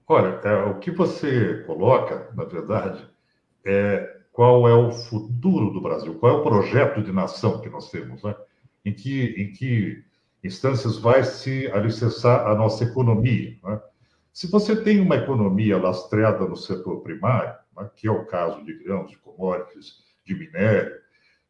Olha, 0.09 0.41
é, 0.45 0.55
o 0.67 0.79
que 0.79 0.91
você 0.93 1.65
coloca, 1.67 2.31
na 2.35 2.45
verdade, 2.45 3.05
é 3.65 4.19
qual 4.33 4.69
é 4.69 4.75
o 4.75 4.93
futuro 4.93 5.73
do 5.73 5.81
Brasil, 5.81 6.15
qual 6.19 6.37
é 6.37 6.39
o 6.39 6.43
projeto 6.45 7.03
de 7.03 7.11
nação 7.11 7.61
que 7.61 7.69
nós 7.69 7.91
temos, 7.91 8.23
né? 8.23 8.37
em, 8.85 8.93
que, 8.93 9.35
em 9.37 9.53
que 9.53 10.05
instâncias 10.45 10.97
vai 10.97 11.25
se 11.25 11.67
alicerçar 11.73 12.47
a 12.47 12.55
nossa 12.55 12.85
economia. 12.85 13.57
Né? 13.65 13.81
Se 14.33 14.47
você 14.47 14.77
tem 14.77 15.01
uma 15.01 15.17
economia 15.17 15.77
lastreada 15.77 16.45
no 16.47 16.57
setor 16.57 17.01
primário, 17.01 17.55
né, 17.77 17.91
que 17.97 18.07
é 18.07 18.11
o 18.11 18.27
caso 18.27 18.65
de 18.65 18.75
grãos, 18.75 19.11
de 19.11 19.17
commodities, 19.17 20.05
de 20.25 20.35
minério, 20.37 20.95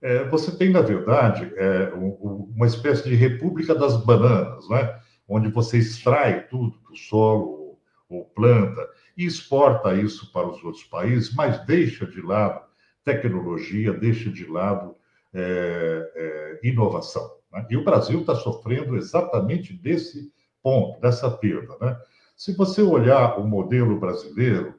é, 0.00 0.24
você 0.28 0.56
tem, 0.56 0.70
na 0.70 0.80
verdade, 0.80 1.52
é, 1.56 1.92
um, 1.94 2.52
uma 2.54 2.66
espécie 2.66 3.06
de 3.06 3.14
república 3.14 3.74
das 3.74 4.02
bananas, 4.02 4.66
né? 4.70 4.98
onde 5.28 5.50
você 5.50 5.76
extrai 5.76 6.46
tudo 6.46 6.78
do 6.88 6.96
solo 6.96 7.65
ou 8.08 8.24
planta 8.24 8.88
e 9.16 9.24
exporta 9.24 9.94
isso 9.94 10.32
para 10.32 10.48
os 10.48 10.62
outros 10.62 10.84
países, 10.84 11.34
mas 11.34 11.64
deixa 11.66 12.06
de 12.06 12.20
lado 12.20 12.64
tecnologia, 13.04 13.92
deixa 13.92 14.30
de 14.30 14.44
lado 14.46 14.96
é, 15.32 16.12
é, 16.14 16.68
inovação. 16.68 17.30
Né? 17.52 17.66
E 17.70 17.76
o 17.76 17.84
Brasil 17.84 18.20
está 18.20 18.34
sofrendo 18.34 18.96
exatamente 18.96 19.72
desse 19.72 20.32
ponto, 20.62 21.00
dessa 21.00 21.30
perda. 21.30 21.76
Né? 21.80 21.96
Se 22.36 22.52
você 22.54 22.82
olhar 22.82 23.38
o 23.38 23.46
modelo 23.46 23.98
brasileiro, 24.00 24.74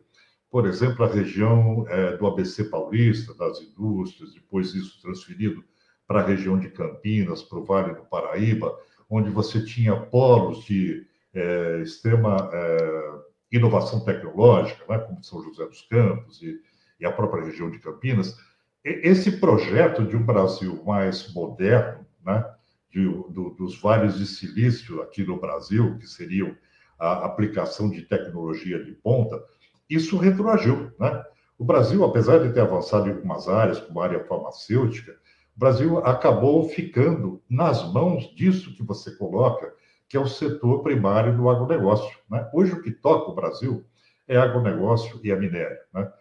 por 0.49 0.65
exemplo, 0.65 1.05
a 1.05 1.07
região 1.07 1.85
é, 1.87 2.17
do 2.17 2.27
ABC 2.27 2.65
Paulista, 2.65 3.33
das 3.33 3.61
indústrias, 3.61 4.33
depois 4.33 4.73
isso 4.73 5.01
transferido 5.01 5.63
para 6.05 6.21
a 6.21 6.25
região 6.25 6.57
de 6.57 6.69
Campinas, 6.69 7.43
para 7.43 7.59
o 7.59 7.65
Vale 7.65 7.93
do 7.93 8.05
Paraíba, 8.05 8.77
onde 9.09 9.29
você 9.29 9.63
tinha 9.63 9.95
polos 9.95 10.63
de 10.65 11.05
é, 11.37 11.81
extrema 11.81 12.49
é, 12.51 13.11
inovação 13.51 14.03
tecnológica, 14.03 14.83
né, 14.89 14.97
como 14.99 15.23
São 15.23 15.41
José 15.43 15.65
dos 15.65 15.81
Campos 15.83 16.41
e, 16.41 16.59
e 16.99 17.05
a 17.05 17.11
própria 17.11 17.45
região 17.45 17.69
de 17.69 17.79
Campinas. 17.79 18.35
Esse 18.83 19.39
projeto 19.39 20.05
de 20.05 20.15
um 20.15 20.25
Brasil 20.25 20.83
mais 20.83 21.33
moderno, 21.33 22.05
né, 22.25 22.43
de, 22.89 23.03
do, 23.05 23.51
dos 23.51 23.79
vales 23.79 24.17
de 24.17 24.25
silício 24.25 25.01
aqui 25.01 25.23
no 25.23 25.39
Brasil, 25.39 25.97
que 25.99 26.07
seriam 26.07 26.55
a 26.99 27.25
aplicação 27.25 27.89
de 27.89 28.01
tecnologia 28.01 28.83
de 28.83 28.91
ponta, 28.93 29.41
isso 29.89 30.17
retroagiu. 30.17 30.91
Né? 30.99 31.23
O 31.57 31.63
Brasil, 31.63 32.03
apesar 32.03 32.39
de 32.39 32.53
ter 32.53 32.61
avançado 32.61 33.07
em 33.07 33.11
algumas 33.11 33.47
áreas, 33.47 33.79
como 33.79 33.99
a 33.99 34.05
área 34.05 34.23
farmacêutica, 34.25 35.11
o 35.55 35.59
Brasil 35.59 35.97
acabou 35.99 36.67
ficando 36.69 37.41
nas 37.49 37.91
mãos 37.91 38.33
disso 38.35 38.75
que 38.75 38.83
você 38.83 39.11
coloca, 39.15 39.73
que 40.07 40.15
é 40.15 40.19
o 40.19 40.27
setor 40.27 40.83
primário 40.83 41.35
do 41.35 41.49
agronegócio. 41.49 42.17
Né? 42.29 42.49
Hoje, 42.53 42.73
o 42.73 42.81
que 42.81 42.91
toca 42.91 43.31
o 43.31 43.35
Brasil 43.35 43.85
é 44.27 44.37
agronegócio 44.37 45.19
e 45.23 45.31
a 45.31 45.35
minério. 45.35 45.77
Né? 45.93 46.11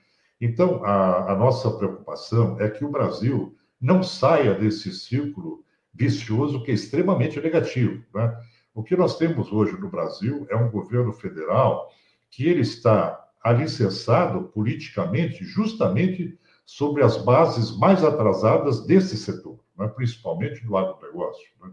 Então, 0.40 0.84
a, 0.84 1.32
a, 1.32 1.36
nossa 1.36 1.70
preocupação 1.70 2.60
é 2.60 2.68
que 2.68 2.84
o 2.84 2.90
Brasil 2.90 3.56
não 3.80 4.02
saia 4.02 4.54
desse 4.54 4.92
círculo 4.92 5.64
vicioso 5.94 6.62
que 6.62 6.70
é 6.70 6.74
extremamente 6.74 7.40
negativo. 7.40 8.04
Né? 8.14 8.36
O 8.74 8.82
que 8.82 8.96
nós 8.96 9.16
temos 9.16 9.52
hoje 9.52 9.78
no 9.80 9.88
Brasil 9.88 10.46
é 10.50 10.56
um 10.56 10.70
governo 10.70 11.12
federal 11.12 11.88
que 12.30 12.46
ele 12.46 12.60
está 12.60 13.24
alicerçado 13.42 14.48
politicamente 14.48 15.44
justamente 15.44 16.38
sobre 16.64 17.02
as 17.04 17.16
bases 17.16 17.76
mais 17.78 18.02
atrasadas 18.02 18.84
desse 18.84 19.16
setor, 19.16 19.60
né? 19.78 19.86
principalmente 19.88 20.66
do 20.66 20.76
agronegócio. 20.76 21.48
Né? 21.62 21.70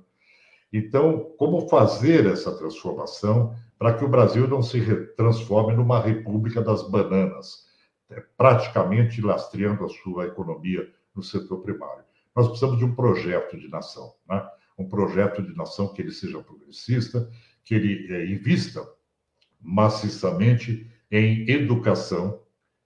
Então, 0.74 1.36
como 1.38 1.70
fazer 1.70 2.26
essa 2.26 2.58
transformação 2.58 3.56
para 3.78 3.94
que 3.94 4.04
o 4.04 4.10
Brasil 4.10 4.48
não 4.48 4.64
se 4.64 4.82
transforme 5.16 5.76
numa 5.76 6.00
república 6.00 6.64
das 6.64 6.90
bananas, 6.90 7.68
é, 8.10 8.20
praticamente 8.36 9.22
lastreando 9.22 9.86
a 9.86 9.90
sua 9.90 10.26
economia 10.26 10.92
no 11.16 11.22
setor 11.22 11.62
primário? 11.62 12.04
Nós 12.36 12.48
precisamos 12.48 12.80
de 12.80 12.86
um 12.86 12.96
projeto 12.96 13.56
de 13.56 13.70
nação, 13.70 14.16
né? 14.28 14.44
um 14.76 14.90
projeto 14.90 15.44
de 15.44 15.56
nação 15.56 15.94
que 15.94 16.02
ele 16.02 16.12
seja 16.12 16.42
progressista, 16.42 17.30
que 17.64 17.76
ele 17.76 18.12
é, 18.12 18.26
invista 18.26 18.84
maciçamente 19.62 20.90
em 21.12 21.48
educação, 21.52 22.42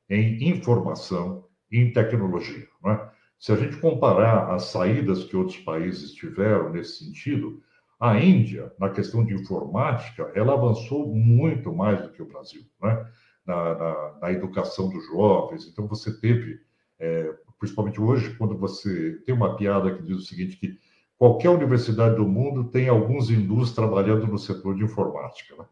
em 0.10 0.50
informação 0.50 1.46
em 1.72 1.94
tecnologia. 1.94 2.68
É? 2.86 3.10
Se 3.40 3.54
a 3.54 3.56
gente 3.56 3.78
comparar 3.78 4.54
as 4.54 4.66
saídas 4.66 5.24
que 5.24 5.38
outros 5.38 5.60
países 5.60 6.12
tiveram 6.12 6.70
nesse 6.72 7.06
sentido, 7.06 7.64
a 8.00 8.20
Índia, 8.20 8.72
na 8.80 8.90
questão 8.90 9.26
de 9.26 9.34
informática, 9.34 10.32
ela 10.36 10.54
avançou 10.54 11.08
muito 11.08 11.74
mais 11.74 12.02
do 12.02 12.10
que 12.10 12.22
o 12.22 12.28
Brasil, 12.28 12.64
né? 12.82 13.08
na, 13.46 13.76
na, 13.76 14.14
na 14.22 14.32
educação 14.32 14.90
dos 14.90 15.06
jovens. 15.08 15.68
Então, 15.68 15.88
você 15.88 16.12
teve, 16.20 16.60
é, 17.00 17.34
principalmente 17.58 18.00
hoje, 18.00 18.36
quando 18.36 18.56
você 18.58 19.20
tem 19.26 19.34
uma 19.34 19.56
piada 19.56 19.96
que 19.96 20.04
diz 20.04 20.18
o 20.18 20.22
seguinte, 20.22 20.58
que 20.58 20.78
qualquer 21.18 21.50
universidade 21.50 22.16
do 22.16 22.28
mundo 22.28 22.66
tem 22.66 22.88
alguns 22.88 23.32
hindus 23.32 23.74
trabalhando 23.74 24.28
no 24.28 24.38
setor 24.38 24.76
de 24.76 24.84
informática. 24.84 25.56
Né? 25.56 25.66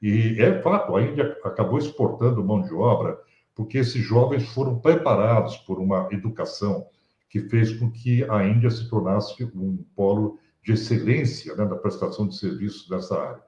E 0.00 0.40
é 0.40 0.62
fato, 0.62 0.94
a 0.94 1.02
Índia 1.02 1.36
acabou 1.42 1.78
exportando 1.78 2.44
mão 2.44 2.62
de 2.62 2.72
obra 2.72 3.18
porque 3.54 3.78
esses 3.78 4.02
jovens 4.02 4.48
foram 4.48 4.78
preparados 4.78 5.56
por 5.58 5.78
uma 5.78 6.08
educação 6.12 6.86
que 7.28 7.40
fez 7.40 7.72
com 7.72 7.90
que 7.90 8.22
a 8.30 8.44
Índia 8.44 8.70
se 8.70 8.88
tornasse 8.88 9.42
um 9.54 9.84
polo 9.96 10.38
de 10.64 10.72
excelência 10.72 11.54
né, 11.54 11.64
na 11.64 11.76
prestação 11.76 12.26
de 12.26 12.36
serviços 12.36 12.88
nessa 12.88 13.20
área. 13.20 13.42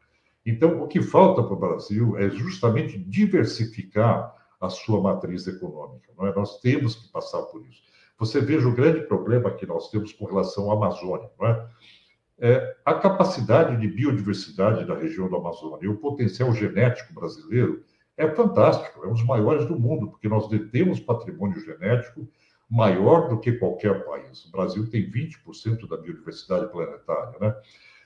Então, 0.44 0.83
o 0.83 0.87
que 0.87 1.02
falta 1.02 1.42
para 1.42 1.55
o 1.55 1.59
Brasil 1.59 2.16
é 2.18 2.31
justamente 2.31 2.98
diversificar 2.98 4.35
a 4.61 4.68
sua 4.68 5.00
matriz 5.00 5.46
econômica. 5.46 6.12
Não 6.16 6.26
é? 6.26 6.35
Nós 6.35 6.61
temos 6.61 6.94
que 6.94 7.11
passar 7.11 7.42
por 7.42 7.66
isso. 7.66 7.83
Você 8.18 8.40
veja 8.40 8.68
o 8.68 8.74
grande 8.74 9.00
problema 9.00 9.50
que 9.50 9.66
nós 9.66 9.90
temos 9.90 10.12
com 10.12 10.24
relação 10.24 10.70
à 10.70 10.74
Amazônia. 10.74 11.29
Não 11.38 11.46
é? 11.48 11.68
É, 12.38 12.76
a 12.85 12.94
capacidade 12.94 13.81
de 13.81 13.88
biodiversidade 13.88 14.85
da 14.85 14.94
região 14.94 15.29
da 15.31 15.38
Amazônia 15.38 15.87
e 15.87 15.88
o 15.88 15.96
potencial 15.96 16.52
genético 16.52 17.14
brasileiro 17.14 17.83
é 18.16 18.29
fantástico, 18.29 19.05
é 19.05 19.09
um 19.09 19.14
dos 19.14 19.24
maiores 19.24 19.66
do 19.66 19.79
mundo, 19.79 20.09
porque 20.09 20.29
nós 20.29 20.48
detemos 20.48 21.00
patrimônio 21.00 21.59
genético 21.61 22.29
maior 22.68 23.29
do 23.29 23.38
que 23.38 23.52
qualquer 23.52 24.05
país. 24.05 24.44
O 24.44 24.50
Brasil 24.50 24.88
tem 24.90 25.11
20% 25.11 25.88
da 25.88 25.96
biodiversidade 25.96 26.70
planetária, 26.70 27.38
né? 27.40 27.55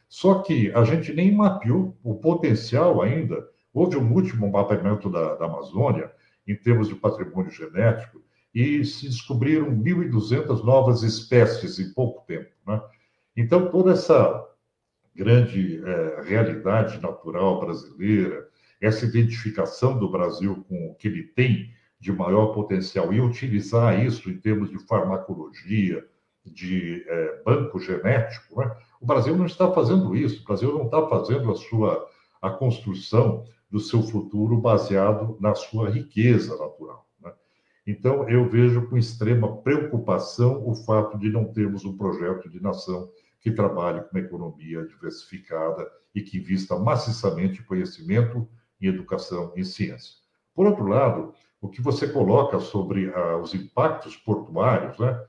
Só 0.09 0.43
que 0.43 0.73
a 0.73 0.85
gente 0.85 1.13
nem 1.13 1.33
mapeou 1.35 1.97
o 2.03 2.17
potencial 2.17 3.01
ainda. 3.01 3.49
Houve 3.73 3.97
um 3.97 4.13
último 4.13 4.51
mapeamento 4.51 5.09
da, 5.09 5.37
da 5.37 5.47
Amazônia, 5.47 6.11
em 6.47 6.57
termos 6.57 6.89
de 6.89 6.97
patrimônio 6.97 7.51
genético, 7.51 8.21
e 8.53 8.85
se 8.85 9.07
descobriram 9.07 9.71
1.200 9.71 10.65
novas 10.65 11.03
espécies 11.05 11.79
em 11.79 11.93
pouco 11.95 12.27
tempo, 12.27 12.51
né? 12.67 12.83
Então, 13.37 13.71
toda 13.71 13.93
essa 13.93 14.49
grande 15.15 15.81
é, 15.85 16.23
realidade 16.23 17.01
natural 17.01 17.61
brasileira, 17.61 18.49
essa 18.81 19.05
identificação 19.05 19.99
do 19.99 20.11
Brasil 20.11 20.65
com 20.69 20.91
o 20.91 20.95
que 20.95 21.07
ele 21.07 21.23
tem 21.23 21.73
de 22.01 22.13
maior 22.13 22.55
potencial 22.55 23.13
e 23.13 23.21
utilizar 23.21 24.05
isso 24.05 24.31
em 24.31 24.39
termos 24.39 24.71
de 24.71 24.79
farmacologia, 24.87 26.05
de 26.45 27.05
é, 27.07 27.43
banco 27.45 27.79
genético, 27.79 28.59
né? 28.59 28.75
o 29.01 29.07
Brasil 29.07 29.37
não 29.37 29.47
está 29.47 29.71
fazendo 29.71 30.17
isso. 30.17 30.43
O 30.43 30.45
Brasil 30.45 30.73
não 30.73 30.87
está 30.87 31.07
fazendo 31.07 31.51
a 31.51 31.55
sua 31.55 32.09
a 32.41 32.51
construção 32.51 33.45
do 33.71 33.79
seu 33.79 34.03
futuro 34.03 34.57
baseado 34.57 35.37
na 35.41 35.55
sua 35.55 35.91
riqueza 35.91 36.57
natural. 36.57 37.07
Né? 37.21 37.33
Então, 37.87 38.29
eu 38.29 38.49
vejo 38.49 38.89
com 38.89 38.97
extrema 38.97 39.59
preocupação 39.59 40.67
o 40.67 40.75
fato 40.75 41.19
de 41.19 41.29
não 41.29 41.53
termos 41.53 41.85
um 41.85 41.97
projeto 41.97 42.49
de 42.49 42.61
nação 42.61 43.11
que 43.41 43.51
trabalhe 43.51 44.01
com 44.03 44.17
uma 44.17 44.25
economia 44.25 44.85
diversificada 44.87 45.87
e 46.15 46.23
que 46.23 46.39
invista 46.39 46.79
maciçamente 46.79 47.61
em 47.61 47.65
conhecimento, 47.65 48.49
em 48.81 48.87
educação 48.89 49.53
e 49.55 49.65
ciência. 49.65 50.15
Por 50.55 50.67
outro 50.67 50.87
lado, 50.87 51.33
o 51.61 51.69
que 51.69 51.83
você 51.83 52.09
coloca 52.09 52.59
sobre 52.59 53.07
uh, 53.09 53.37
os 53.41 53.55
impactos 53.55 54.17
portuários, 54.17 54.99
né? 54.99 55.23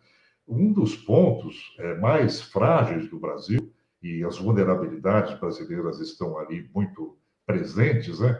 Um 0.47 0.71
dos 0.73 0.95
pontos 0.95 1.75
é, 1.79 1.95
mais 1.95 2.41
frágeis 2.41 3.09
do 3.09 3.19
Brasil, 3.19 3.71
e 4.01 4.23
as 4.23 4.37
vulnerabilidades 4.37 5.39
brasileiras 5.39 5.99
estão 5.99 6.37
ali 6.37 6.67
muito 6.73 7.17
presentes, 7.45 8.19
né? 8.19 8.39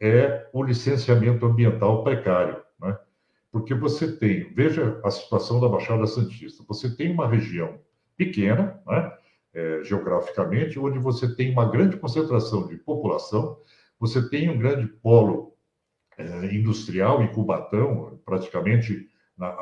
É 0.00 0.48
o 0.52 0.62
licenciamento 0.62 1.44
ambiental 1.44 2.04
precário, 2.04 2.62
né? 2.80 2.96
Porque 3.50 3.74
você 3.74 4.16
tem, 4.16 4.52
veja 4.54 5.00
a 5.04 5.10
situação 5.10 5.60
da 5.60 5.68
Baixada 5.68 6.06
Santista, 6.06 6.62
você 6.66 6.94
tem 6.94 7.12
uma 7.12 7.26
região 7.26 7.80
pequena, 8.16 8.80
né? 8.86 9.12
É, 9.52 9.82
geograficamente, 9.82 10.78
onde 10.78 11.00
você 11.00 11.34
tem 11.34 11.50
uma 11.50 11.68
grande 11.68 11.96
concentração 11.96 12.68
de 12.68 12.76
população, 12.76 13.58
você 13.98 14.28
tem 14.28 14.48
um 14.48 14.56
grande 14.56 14.86
polo 14.86 15.49
é, 16.18 16.54
industrial 16.54 17.22
em 17.22 17.32
Cubatão, 17.32 18.20
praticamente 18.24 19.08
na, 19.36 19.56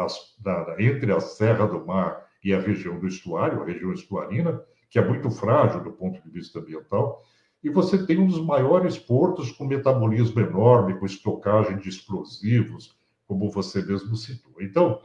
na, 0.44 0.76
entre 0.78 1.12
a 1.12 1.20
Serra 1.20 1.66
do 1.66 1.86
Mar 1.86 2.26
e 2.42 2.52
a 2.52 2.60
região 2.60 2.98
do 2.98 3.06
estuário, 3.06 3.62
a 3.62 3.64
região 3.64 3.92
estuarina, 3.92 4.60
que 4.90 4.98
é 4.98 5.06
muito 5.06 5.30
frágil 5.30 5.82
do 5.82 5.92
ponto 5.92 6.20
de 6.22 6.30
vista 6.30 6.58
ambiental, 6.58 7.22
e 7.62 7.70
você 7.70 8.04
tem 8.06 8.18
um 8.18 8.26
dos 8.26 8.44
maiores 8.44 8.98
portos 8.98 9.50
com 9.50 9.66
metabolismo 9.66 10.40
enorme, 10.40 10.98
com 10.98 11.06
estocagem 11.06 11.76
de 11.78 11.88
explosivos, 11.88 12.96
como 13.26 13.50
você 13.50 13.82
mesmo 13.84 14.16
citou. 14.16 14.54
Então, 14.60 15.00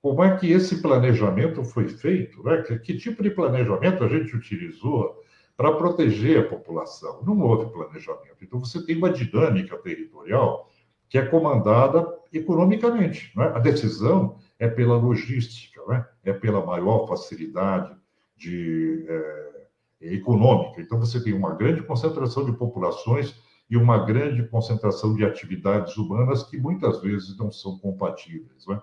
como 0.00 0.22
é 0.22 0.36
que 0.36 0.50
esse 0.50 0.80
planejamento 0.80 1.64
foi 1.64 1.88
feito? 1.88 2.42
Né? 2.44 2.62
Que, 2.62 2.78
que 2.78 2.96
tipo 2.96 3.22
de 3.22 3.30
planejamento 3.30 4.04
a 4.04 4.08
gente 4.08 4.36
utilizou 4.36 5.20
para 5.56 5.72
proteger 5.72 6.40
a 6.40 6.48
população? 6.48 7.22
Não 7.24 7.40
houve 7.40 7.72
planejamento. 7.72 8.36
Então, 8.40 8.60
você 8.60 8.84
tem 8.86 8.96
uma 8.96 9.10
dinâmica 9.10 9.76
territorial 9.78 10.70
que 11.08 11.18
é 11.18 11.24
comandada 11.24 12.06
economicamente. 12.32 13.32
Né? 13.36 13.44
A 13.54 13.58
decisão 13.58 14.38
é 14.58 14.68
pela 14.68 14.96
logística, 14.96 15.80
né? 15.86 16.06
é 16.24 16.32
pela 16.32 16.64
maior 16.64 17.06
facilidade 17.06 17.94
de, 18.36 19.06
é, 19.08 19.66
econômica. 20.00 20.80
Então, 20.80 20.98
você 20.98 21.22
tem 21.22 21.32
uma 21.32 21.54
grande 21.54 21.82
concentração 21.82 22.44
de 22.44 22.52
populações 22.52 23.34
e 23.68 23.76
uma 23.76 24.04
grande 24.04 24.46
concentração 24.48 25.14
de 25.14 25.24
atividades 25.24 25.96
humanas 25.96 26.44
que 26.44 26.56
muitas 26.56 27.00
vezes 27.00 27.36
não 27.36 27.50
são 27.50 27.78
compatíveis. 27.78 28.66
Né? 28.66 28.80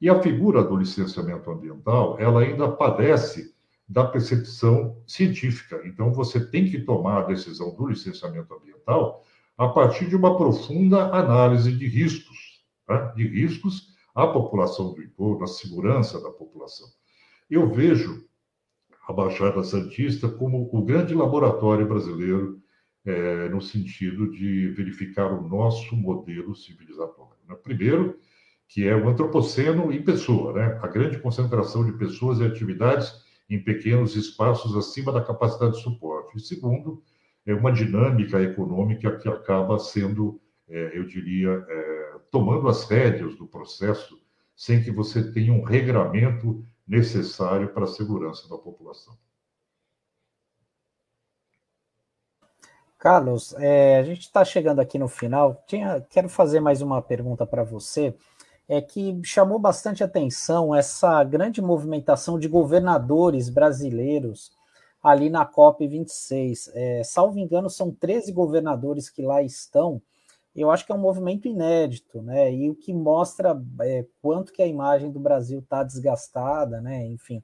E 0.00 0.08
a 0.08 0.20
figura 0.20 0.62
do 0.62 0.76
licenciamento 0.76 1.50
ambiental, 1.50 2.18
ela 2.18 2.40
ainda 2.40 2.70
padece 2.70 3.54
da 3.88 4.04
percepção 4.04 4.96
científica. 5.06 5.80
Então, 5.84 6.12
você 6.12 6.38
tem 6.38 6.70
que 6.70 6.80
tomar 6.80 7.18
a 7.18 7.26
decisão 7.26 7.74
do 7.74 7.88
licenciamento 7.88 8.54
ambiental 8.54 9.24
a 9.60 9.68
partir 9.68 10.08
de 10.08 10.16
uma 10.16 10.38
profunda 10.38 11.14
análise 11.14 11.70
de 11.70 11.86
riscos, 11.86 12.64
né? 12.88 13.12
de 13.14 13.28
riscos 13.28 13.94
à 14.14 14.26
população 14.26 14.94
do 14.94 15.02
entorno, 15.02 15.44
à 15.44 15.46
segurança 15.46 16.18
da 16.18 16.30
população. 16.30 16.88
Eu 17.50 17.70
vejo 17.70 18.24
a 19.06 19.12
Baixada 19.12 19.62
Santista 19.62 20.30
como 20.30 20.70
o 20.72 20.82
grande 20.82 21.12
laboratório 21.12 21.86
brasileiro 21.86 22.58
é, 23.04 23.50
no 23.50 23.60
sentido 23.60 24.30
de 24.30 24.68
verificar 24.68 25.30
o 25.30 25.46
nosso 25.46 25.94
modelo 25.94 26.54
civilizatório. 26.54 27.36
Né? 27.46 27.54
Primeiro, 27.62 28.18
que 28.66 28.88
é 28.88 28.96
o 28.96 29.10
antropoceno 29.10 29.92
em 29.92 30.02
pessoa, 30.02 30.54
né? 30.54 30.80
a 30.82 30.86
grande 30.86 31.18
concentração 31.18 31.84
de 31.84 31.92
pessoas 31.98 32.40
e 32.40 32.44
atividades 32.44 33.12
em 33.50 33.62
pequenos 33.62 34.16
espaços 34.16 34.74
acima 34.74 35.12
da 35.12 35.22
capacidade 35.22 35.76
de 35.76 35.82
suporte. 35.82 36.38
E 36.38 36.40
segundo, 36.40 37.02
é 37.46 37.54
uma 37.54 37.72
dinâmica 37.72 38.40
econômica 38.40 39.16
que 39.18 39.28
acaba 39.28 39.78
sendo, 39.78 40.40
é, 40.68 40.98
eu 40.98 41.06
diria, 41.06 41.50
é, 41.68 42.18
tomando 42.30 42.68
as 42.68 42.88
rédeas 42.88 43.36
do 43.36 43.46
processo, 43.46 44.20
sem 44.54 44.82
que 44.82 44.90
você 44.90 45.32
tenha 45.32 45.52
um 45.52 45.62
regramento 45.62 46.64
necessário 46.86 47.72
para 47.72 47.84
a 47.84 47.88
segurança 47.88 48.48
da 48.48 48.58
população. 48.58 49.16
Carlos, 52.98 53.54
é, 53.54 53.98
a 53.98 54.02
gente 54.02 54.20
está 54.20 54.44
chegando 54.44 54.78
aqui 54.80 54.98
no 54.98 55.08
final. 55.08 55.64
Tinha, 55.66 56.04
quero 56.10 56.28
fazer 56.28 56.60
mais 56.60 56.82
uma 56.82 57.00
pergunta 57.00 57.46
para 57.46 57.64
você. 57.64 58.14
É 58.68 58.80
que 58.80 59.18
chamou 59.24 59.58
bastante 59.58 60.04
atenção 60.04 60.74
essa 60.74 61.24
grande 61.24 61.62
movimentação 61.62 62.38
de 62.38 62.46
governadores 62.46 63.48
brasileiros 63.48 64.52
ali 65.02 65.30
na 65.30 65.46
COP26. 65.46 66.70
É, 66.74 67.02
salvo 67.04 67.38
engano, 67.38 67.70
são 67.70 67.90
13 67.90 68.32
governadores 68.32 69.08
que 69.08 69.22
lá 69.22 69.42
estão. 69.42 70.00
Eu 70.54 70.70
acho 70.70 70.84
que 70.84 70.92
é 70.92 70.94
um 70.94 70.98
movimento 70.98 71.46
inédito, 71.46 72.20
né? 72.20 72.52
E 72.52 72.68
o 72.68 72.74
que 72.74 72.92
mostra 72.92 73.60
é, 73.80 74.04
quanto 74.20 74.52
que 74.52 74.62
a 74.62 74.66
imagem 74.66 75.10
do 75.10 75.20
Brasil 75.20 75.60
está 75.60 75.82
desgastada, 75.82 76.80
né? 76.80 77.06
Enfim. 77.06 77.42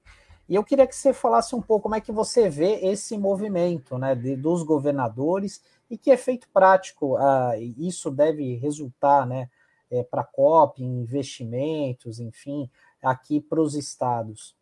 E 0.48 0.54
eu 0.54 0.62
queria 0.62 0.86
que 0.86 0.94
você 0.94 1.12
falasse 1.12 1.54
um 1.54 1.62
pouco 1.62 1.84
como 1.84 1.96
é 1.96 2.00
que 2.00 2.12
você 2.12 2.48
vê 2.48 2.86
esse 2.86 3.18
movimento, 3.18 3.98
né, 3.98 4.14
de, 4.14 4.36
dos 4.36 4.62
governadores 4.62 5.60
e 5.90 5.98
que 5.98 6.10
efeito 6.10 6.48
prático 6.52 7.16
ah, 7.16 7.54
isso 7.58 8.10
deve 8.12 8.54
resultar, 8.54 9.26
né, 9.26 9.50
é, 9.90 10.04
para 10.04 10.22
a 10.22 10.24
COP, 10.24 10.82
em 10.82 11.00
investimentos, 11.00 12.20
enfim, 12.20 12.70
aqui 13.02 13.40
para 13.40 13.60
os 13.60 13.74
estados. 13.74 14.54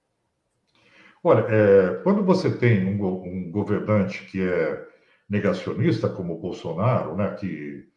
Olha, 1.26 1.40
é, 1.48 1.94
quando 2.02 2.22
você 2.22 2.50
tem 2.54 2.84
um, 2.84 3.02
um, 3.02 3.50
governante 3.50 4.26
que 4.26 4.42
é 4.42 4.87
negacionista, 5.26 6.06
como 6.06 6.34
o 6.34 6.38
Bolsonaro, 6.38 7.16
né, 7.16 7.30
que 7.40 7.88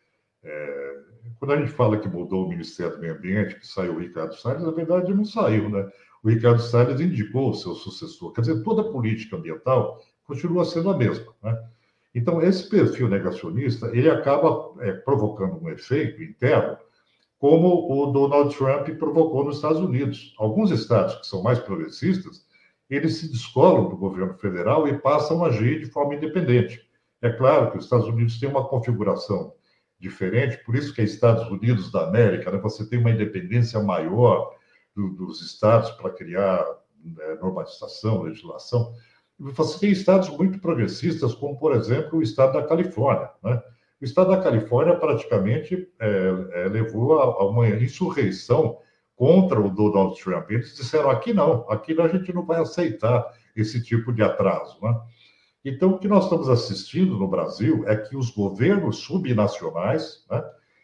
é, 0.42 0.96
quando 1.38 1.52
a 1.52 1.58
gente 1.58 1.74
fala 1.74 2.00
que 2.00 2.08
mudou 2.08 2.46
o 2.46 2.50
Ministério 2.50 2.96
do 2.96 3.02
Meio 3.02 3.16
Ambiente, 3.16 3.60
que 3.60 3.68
saiu 3.68 3.96
o 3.96 4.00
Ricardo 4.00 4.34
Salles, 4.34 4.64
na 4.64 4.72
verdade 4.72 5.14
não 5.14 5.26
saiu, 5.26 5.70
né? 5.70 5.90
O 6.24 6.30
Ricardo 6.30 6.62
Salles 6.62 7.02
indicou 7.02 7.50
o 7.50 7.54
seu 7.54 7.76
sucessor. 7.76 8.32
Quer 8.32 8.42
dizer, 8.42 8.64
toda 8.64 8.82
a 8.82 8.92
política 8.92 9.36
ambiental 9.36 10.02
continua 10.26 10.64
sendo 10.64 10.90
a 10.90 10.98
mesma, 10.98 11.34
né? 11.44 11.62
Então, 12.16 12.42
esse 12.42 12.70
perfil 12.70 13.10
negacionista, 13.10 13.88
ele 13.88 14.10
acaba 14.10 14.74
é, 14.80 14.94
provocando 14.94 15.62
um 15.62 15.70
efeito 15.70 16.24
interno, 16.24 16.78
como 17.38 17.92
o 17.92 18.06
Donald 18.14 18.56
Trump 18.56 18.88
provocou 18.98 19.44
nos 19.44 19.58
Estados 19.58 19.82
Unidos. 19.82 20.34
Alguns 20.40 20.72
estados 20.72 21.16
que 21.16 21.28
são 21.28 21.44
mais 21.44 21.60
progressistas 21.60 22.47
eles 22.90 23.18
se 23.18 23.30
descolam 23.30 23.90
do 23.90 23.98
governo 23.98 24.34
federal 24.36 24.88
e 24.88 24.98
passam 24.98 25.44
a 25.44 25.48
agir 25.48 25.80
de 25.80 25.88
forma 25.88 26.16
independente. 26.16 26.88
É 27.22 27.30
claro 27.30 27.72
que 27.72 27.78
os 27.78 27.84
Estados 27.84 28.08
Unidos 28.08 28.40
têm 28.40 28.50
uma 28.50 28.68
configuração 28.68 29.54
diferente, 30.00 30.64
por 30.64 30.76
isso 30.76 30.94
que 30.94 31.02
é 31.02 31.04
Estados 31.04 31.50
Unidos 31.50 31.92
da 31.92 32.08
América, 32.08 32.52
né? 32.52 32.60
você 32.60 32.88
tem 32.88 33.00
uma 33.00 33.10
independência 33.10 33.80
maior 33.82 34.56
do, 34.96 35.10
dos 35.10 35.42
estados 35.42 35.92
para 35.92 36.12
criar 36.12 36.66
né, 37.04 37.36
normatização, 37.42 38.24
legislação. 38.24 38.94
Você 39.40 39.80
tem 39.80 39.92
estados 39.92 40.30
muito 40.30 40.60
progressistas, 40.60 41.34
como, 41.34 41.58
por 41.58 41.76
exemplo, 41.76 42.20
o 42.20 42.24
estado 42.24 42.54
da 42.54 42.64
Califórnia. 42.66 43.30
Né? 43.44 43.62
O 44.02 44.06
estado 44.06 44.32
da 44.32 44.42
Califórnia 44.42 44.96
praticamente 44.96 45.92
é, 46.00 46.08
é, 46.52 46.68
levou 46.68 47.20
a, 47.20 47.24
a 47.24 47.46
uma 47.48 47.68
insurreição 47.68 48.80
contra 49.18 49.60
o 49.60 49.70
Donald 49.70 50.18
Trump. 50.24 50.52
Eles 50.52 50.74
disseram: 50.76 51.10
aqui 51.10 51.34
não, 51.34 51.70
aqui 51.70 52.00
a 52.00 52.08
gente 52.08 52.32
não 52.32 52.46
vai 52.46 52.62
aceitar 52.62 53.34
esse 53.54 53.84
tipo 53.84 54.14
de 54.14 54.22
atraso. 54.22 54.78
Né? 54.82 54.98
Então, 55.66 55.90
o 55.90 56.00
que 56.00 56.08
nós 56.08 56.26
estamos 56.26 56.48
assistindo 56.48 57.18
no 57.18 57.28
Brasil 57.28 57.84
é 57.88 57.98
que 57.98 58.16
os 58.16 58.30
governos 58.30 59.00
subnacionais 59.00 60.24
né, 60.30 60.42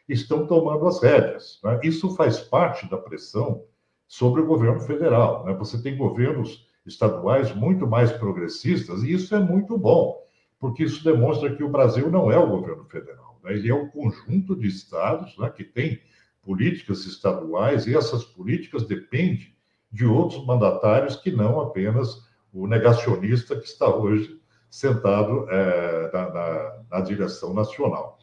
estão 0.10 0.46
tomando 0.46 0.86
as 0.88 1.02
rédeas. 1.02 1.62
Né? 1.64 1.80
Isso 1.84 2.16
faz 2.16 2.40
parte 2.40 2.90
da 2.90 2.98
pressão 2.98 3.64
sobre 4.08 4.42
o 4.42 4.48
governo 4.48 4.82
federal. 4.82 5.46
Né? 5.46 5.54
Você 5.54 5.82
tem 5.82 5.96
governos 5.96 6.68
estaduais 6.86 7.56
muito 7.56 7.88
mais 7.88 8.12
progressistas, 8.12 9.04
e 9.04 9.14
isso 9.14 9.34
é 9.34 9.40
muito 9.40 9.78
bom, 9.78 10.22
porque 10.60 10.84
isso 10.84 11.02
demonstra 11.02 11.56
que 11.56 11.64
o 11.64 11.70
Brasil 11.70 12.12
não 12.12 12.30
é 12.30 12.38
o 12.38 12.50
governo 12.50 12.84
federal, 12.84 13.40
né? 13.42 13.54
ele 13.54 13.70
é 13.70 13.74
o 13.74 13.88
conjunto 13.88 14.54
de 14.54 14.68
estados 14.68 15.38
né, 15.38 15.50
que 15.50 15.64
tem 15.64 16.02
políticas 16.44 17.06
estaduais, 17.06 17.88
e 17.88 17.96
essas 17.96 18.24
políticas 18.24 18.86
dependem 18.86 19.54
de 19.92 20.06
outros 20.06 20.46
mandatários 20.46 21.16
que 21.16 21.32
não 21.32 21.62
apenas 21.62 22.22
o 22.52 22.68
negacionista 22.68 23.56
que 23.60 23.66
está 23.66 23.94
hoje 23.94 24.40
sentado 24.70 25.48
é, 25.50 26.12
na, 26.12 26.30
na, 26.30 26.84
na, 26.92 27.00
direção 27.02 27.54
nacional. 27.54 28.18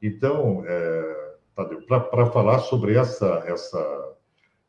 Então, 0.00 0.62
é, 0.64 1.34
para 1.88 2.26
falar 2.26 2.60
sobre 2.60 2.94
essa, 2.94 3.42
essa 3.46 4.14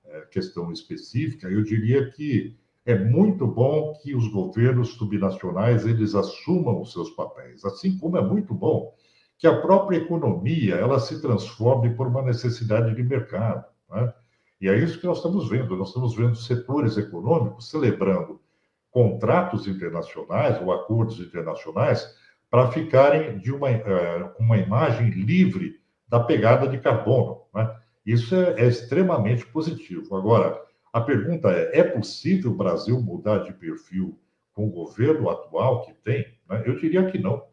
é, 0.06 0.22
questão 0.32 0.72
específica, 0.72 1.48
eu 1.48 1.64
diria 1.64 2.10
que 2.10 2.58
é 2.86 2.98
muito 2.98 3.46
bom 3.46 3.94
que 4.02 4.16
os 4.16 4.28
governos 4.30 4.94
subnacionais 4.94 5.86
eles 5.86 6.16
assumam 6.16 6.82
os 6.82 6.92
seus 6.92 7.12
papéis, 7.12 7.64
assim 7.66 7.98
como 7.98 8.18
é 8.18 8.22
muito 8.22 8.54
bom 8.54 8.94
que 9.38 9.48
a 9.48 9.62
própria 9.62 9.98
economia 9.98 10.76
ela 10.76 11.00
se 11.00 11.22
transforme 11.22 11.94
por 11.96 12.08
uma 12.08 12.22
necessidade 12.22 12.96
de 12.96 13.04
mercado. 13.04 13.66
Né? 13.90 14.14
E 14.60 14.68
é 14.68 14.76
isso 14.76 15.00
que 15.00 15.06
nós 15.06 15.18
estamos 15.18 15.50
vendo. 15.50 15.76
Nós 15.76 15.90
estamos 15.90 16.16
vendo 16.16 16.36
setores 16.36 16.98
econômicos 16.98 17.70
celebrando 17.70 18.42
contratos 18.90 19.68
internacionais 19.68 20.60
ou 20.62 20.72
acordos 20.72 21.20
internacionais 21.20 22.16
para 22.50 22.72
ficarem 22.72 23.38
de 23.38 23.52
uma, 23.52 23.70
uh, 23.70 24.32
uma 24.40 24.58
imagem 24.58 25.10
livre 25.12 25.80
da 26.08 26.20
pegada 26.20 26.68
de 26.68 26.80
carbono. 26.80 27.44
Né? 27.54 27.76
Isso 28.06 28.34
é, 28.36 28.62
é 28.62 28.68
extremamente 28.68 29.46
positivo. 29.46 30.16
Agora, 30.16 30.60
a 30.92 31.02
pergunta 31.02 31.52
é: 31.52 31.80
é 31.80 31.84
possível 31.84 32.52
o 32.52 32.58
Brasil 32.58 33.00
mudar 33.00 33.40
de 33.40 33.54
perfil 33.54 34.18
com 34.54 34.66
o 34.66 34.72
governo 34.72 35.30
atual 35.30 35.82
que 35.82 35.94
tem? 35.94 36.26
Né? 36.50 36.64
Eu 36.66 36.80
diria 36.80 37.12
que 37.12 37.20
não, 37.20 37.44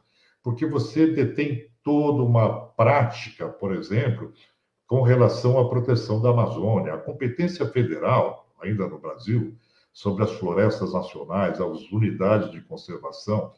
porque 0.44 0.66
você 0.66 1.07
detém 1.07 1.66
toda 1.83 2.22
uma 2.22 2.66
prática, 2.66 3.48
por 3.48 3.74
exemplo, 3.74 4.33
com 4.87 5.00
relação 5.00 5.59
à 5.59 5.66
proteção 5.68 6.20
da 6.20 6.28
Amazônia. 6.28 6.92
A 6.92 6.98
competência 6.98 7.66
federal, 7.66 8.46
ainda 8.61 8.87
no 8.87 8.98
Brasil, 8.98 9.57
sobre 9.90 10.22
as 10.22 10.33
florestas 10.33 10.92
nacionais, 10.92 11.61
as 11.61 11.90
unidades 11.90 12.50
de 12.50 12.61
conservação, 12.61 13.52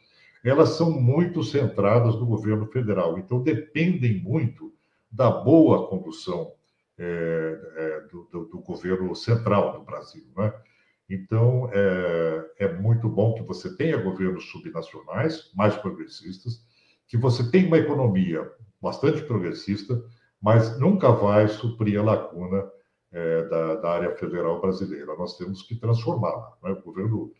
elas 0.44 0.70
são 0.70 0.90
muito 0.92 1.42
centradas 1.42 2.14
no 2.14 2.25
governo 2.25 2.66
federal. 2.66 3.18
Então, 3.18 3.42
dependem 3.42 4.20
muito 4.20 4.72
da 5.11 5.29
boa 5.29 5.88
condução 5.88 6.53
é, 6.99 7.61
é, 7.77 8.01
do, 8.09 8.29
do, 8.31 8.44
do, 8.44 8.59
governo 8.61 9.14
central 9.16 9.72
do 9.72 9.85
Brasil. 9.85 10.25
Né? 10.37 10.53
Então, 11.11 11.68
é, 11.72 12.51
é 12.61 12.72
muito 12.72 13.09
bom 13.09 13.35
que 13.35 13.42
você 13.42 13.77
tenha 13.77 13.96
governos 13.96 14.49
subnacionais 14.51 15.51
mais 15.55 15.77
progressistas, 15.77 16.65
que 17.07 17.16
você 17.16 17.51
tenha 17.51 17.66
uma 17.66 17.79
economia 17.79 18.51
bastante 18.81 19.23
progressista, 19.23 20.03
mas 20.40 20.79
nunca 20.79 21.11
vai 21.11 21.49
suprir 21.49 21.99
a 21.99 22.05
lacuna 22.05 22.71
é, 23.12 23.49
da, 23.49 23.75
da, 23.77 23.90
área 23.90 24.16
federal 24.16 24.61
brasileira. 24.61 25.16
Nós 25.16 25.37
temos 25.37 25.62
que 25.62 25.75
transformá-la. 25.77 26.53
Né? 26.62 26.71
O 26.73 26.83
governo 26.83 27.33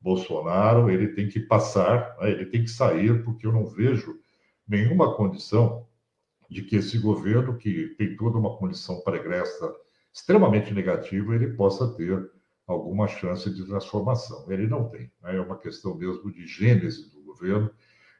Bolsonaro 0.00 0.90
ele 0.90 1.08
tem 1.08 1.28
que 1.28 1.40
passar, 1.40 2.16
né? 2.20 2.30
ele 2.30 2.46
tem 2.46 2.62
que 2.62 2.70
sair, 2.70 3.24
porque 3.24 3.46
eu 3.46 3.52
não 3.52 3.66
vejo 3.66 4.18
nenhuma 4.66 5.14
condição 5.14 5.86
de 6.50 6.62
que 6.62 6.76
esse 6.76 6.98
governo, 6.98 7.56
que 7.56 7.94
tem 7.96 8.16
toda 8.16 8.38
uma 8.38 8.56
condição 8.56 9.00
pregressa 9.00 9.74
extremamente 10.12 10.72
negativa, 10.72 11.34
ele 11.34 11.54
possa 11.54 11.92
ter 11.94 12.30
alguma 12.66 13.08
chance 13.08 13.52
de 13.52 13.64
transformação. 13.64 14.50
Ele 14.50 14.66
não 14.66 14.88
tem. 14.88 15.10
Né? 15.22 15.36
É 15.36 15.40
uma 15.40 15.58
questão 15.58 15.96
mesmo 15.96 16.30
de 16.32 16.46
gênese 16.46 17.10
do 17.10 17.22
governo, 17.22 17.70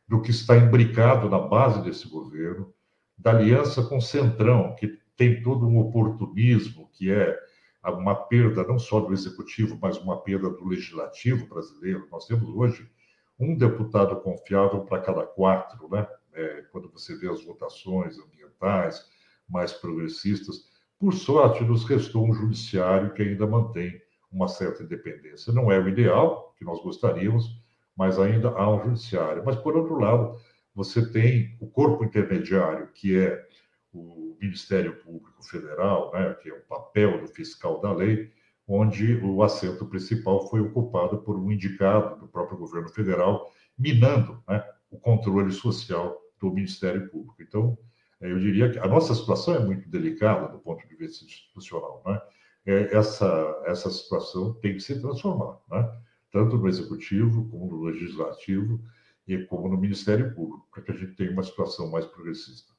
do 0.06 0.20
que 0.20 0.30
está 0.30 0.56
imbricado 0.56 1.28
na 1.28 1.38
base 1.38 1.82
desse 1.82 2.08
governo, 2.08 2.72
da 3.16 3.30
aliança 3.30 3.82
com 3.82 3.98
o 3.98 4.02
Centrão, 4.02 4.74
que 4.74 4.98
tem 5.16 5.42
todo 5.42 5.66
um 5.66 5.78
oportunismo, 5.78 6.90
que 6.92 7.10
é 7.10 7.38
uma 7.84 8.14
perda 8.14 8.64
não 8.64 8.78
só 8.78 9.00
do 9.00 9.12
executivo, 9.12 9.78
mas 9.80 9.98
uma 9.98 10.20
perda 10.20 10.50
do 10.50 10.66
legislativo 10.66 11.46
brasileiro. 11.46 12.08
Nós 12.10 12.26
temos 12.26 12.48
hoje 12.48 12.90
um 13.38 13.56
deputado 13.56 14.16
confiável 14.20 14.80
para 14.82 15.02
cada 15.02 15.26
quatro, 15.26 15.88
né? 15.90 16.06
É, 16.32 16.62
quando 16.72 16.90
você 16.90 17.16
vê 17.16 17.28
as 17.28 17.44
votações 17.44 18.18
ambientais 18.18 19.08
mais 19.48 19.72
progressistas. 19.72 20.68
Por 20.98 21.12
sorte, 21.12 21.62
nos 21.62 21.84
restou 21.84 22.26
um 22.26 22.32
judiciário 22.32 23.12
que 23.12 23.22
ainda 23.22 23.46
mantém 23.46 24.00
uma 24.32 24.48
certa 24.48 24.82
independência. 24.82 25.52
Não 25.52 25.70
é 25.70 25.78
o 25.78 25.88
ideal, 25.88 26.52
que 26.58 26.64
nós 26.64 26.82
gostaríamos, 26.82 27.62
mas 27.96 28.18
ainda 28.18 28.48
há 28.50 28.70
um 28.70 28.82
judiciário. 28.82 29.42
Mas, 29.44 29.56
por 29.56 29.76
outro 29.76 29.98
lado, 29.98 30.36
você 30.74 31.10
tem 31.10 31.56
o 31.60 31.66
corpo 31.66 32.04
intermediário, 32.04 32.88
que 32.92 33.16
é 33.16 33.46
o 33.92 34.36
Ministério 34.40 34.96
Público 34.96 35.42
Federal, 35.44 36.12
né, 36.12 36.34
que 36.42 36.50
é 36.50 36.52
o 36.52 36.62
papel 36.62 37.20
do 37.20 37.28
fiscal 37.28 37.80
da 37.80 37.92
lei, 37.92 38.32
onde 38.66 39.16
o 39.16 39.42
assento 39.42 39.86
principal 39.86 40.48
foi 40.48 40.60
ocupado 40.60 41.18
por 41.18 41.36
um 41.36 41.50
indicado 41.50 42.18
do 42.18 42.26
próprio 42.26 42.58
governo 42.58 42.88
federal, 42.88 43.52
minando 43.78 44.42
né, 44.48 44.64
o 44.90 44.98
controle 44.98 45.52
social 45.52 46.18
do 46.40 46.50
Ministério 46.50 47.08
Público. 47.10 47.36
Então, 47.40 47.78
eh, 48.20 48.30
eu 48.30 48.38
diria 48.38 48.70
que 48.70 48.78
a 48.78 48.86
nossa 48.86 49.14
situação 49.14 49.54
é 49.54 49.58
muito 49.60 49.88
delicada 49.88 50.48
do 50.48 50.58
ponto 50.58 50.86
de 50.88 50.96
vista 50.96 51.24
institucional. 51.24 52.02
Né? 52.06 52.20
É, 52.66 52.96
essa, 52.96 53.62
essa 53.66 53.90
situação 53.90 54.54
tem 54.54 54.74
que 54.74 54.80
se 54.80 55.00
transformar, 55.00 55.58
né? 55.70 56.00
Tanto 56.34 56.58
no 56.58 56.68
Executivo, 56.68 57.48
como 57.48 57.68
no 57.68 57.84
Legislativo 57.84 58.80
e 59.24 59.38
como 59.44 59.68
no 59.68 59.78
Ministério 59.78 60.34
Público, 60.34 60.66
para 60.68 60.82
que 60.82 60.90
a 60.90 60.94
gente 60.96 61.14
tenha 61.14 61.30
uma 61.30 61.44
situação 61.44 61.88
mais 61.88 62.04
progressista. 62.04 62.74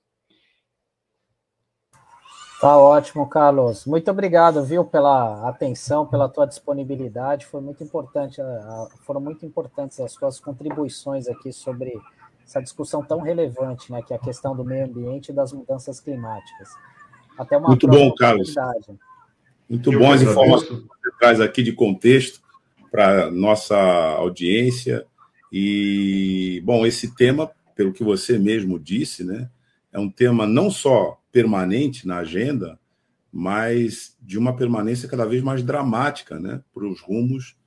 Tá 2.60 2.78
ótimo, 2.78 3.30
Carlos. 3.30 3.86
Muito 3.86 4.12
obrigado, 4.12 4.62
viu, 4.62 4.84
pela 4.84 5.48
atenção, 5.48 6.06
pela 6.06 6.28
tua 6.28 6.46
disponibilidade. 6.46 7.46
Foi 7.46 7.62
muito 7.62 7.82
importante, 7.82 8.42
foram 9.06 9.22
muito 9.22 9.46
importantes 9.46 10.02
as 10.02 10.14
tuas 10.16 10.38
contribuições 10.38 11.30
aqui 11.30 11.54
sobre 11.54 11.94
essa 12.46 12.62
discussão 12.62 13.04
tão 13.04 13.22
relevante, 13.22 13.90
né, 13.90 14.02
que 14.02 14.12
é 14.12 14.18
a 14.18 14.20
questão 14.20 14.54
do 14.54 14.66
meio 14.66 14.86
ambiente 14.86 15.30
e 15.30 15.34
das 15.34 15.54
mudanças 15.54 16.02
climáticas. 16.02 16.70
Até 17.38 17.56
uma 17.56 17.70
muito 17.70 17.88
bom, 17.88 18.14
Carlos. 18.16 18.54
Muito 19.70 19.92
bom 19.98 20.12
as 20.12 20.22
informações 20.22 20.82
que 20.82 20.88
você 20.88 21.18
traz 21.18 21.40
aqui 21.40 21.64
de 21.64 21.72
contexto 21.72 22.45
para 22.96 23.30
nossa 23.30 23.76
audiência. 23.76 25.06
E, 25.52 26.62
bom, 26.64 26.86
esse 26.86 27.14
tema, 27.14 27.52
pelo 27.76 27.92
que 27.92 28.06
você 28.06 28.40
mesmo 28.40 28.80
disse, 28.80 29.22
né, 29.26 29.50
é 29.92 30.00
um 30.00 30.10
tema 30.10 30.48
não 30.48 30.72
só 30.72 31.20
permanente 31.30 32.08
na 32.08 32.20
agenda, 32.20 32.80
mas 33.34 34.18
de 34.22 34.38
uma 34.38 34.56
permanência 34.56 35.10
cada 35.10 35.26
vez 35.26 35.44
mais 35.44 35.62
dramática 35.62 36.40
né, 36.40 36.62
para 36.74 36.88
os 36.88 37.02
rumos 37.02 37.58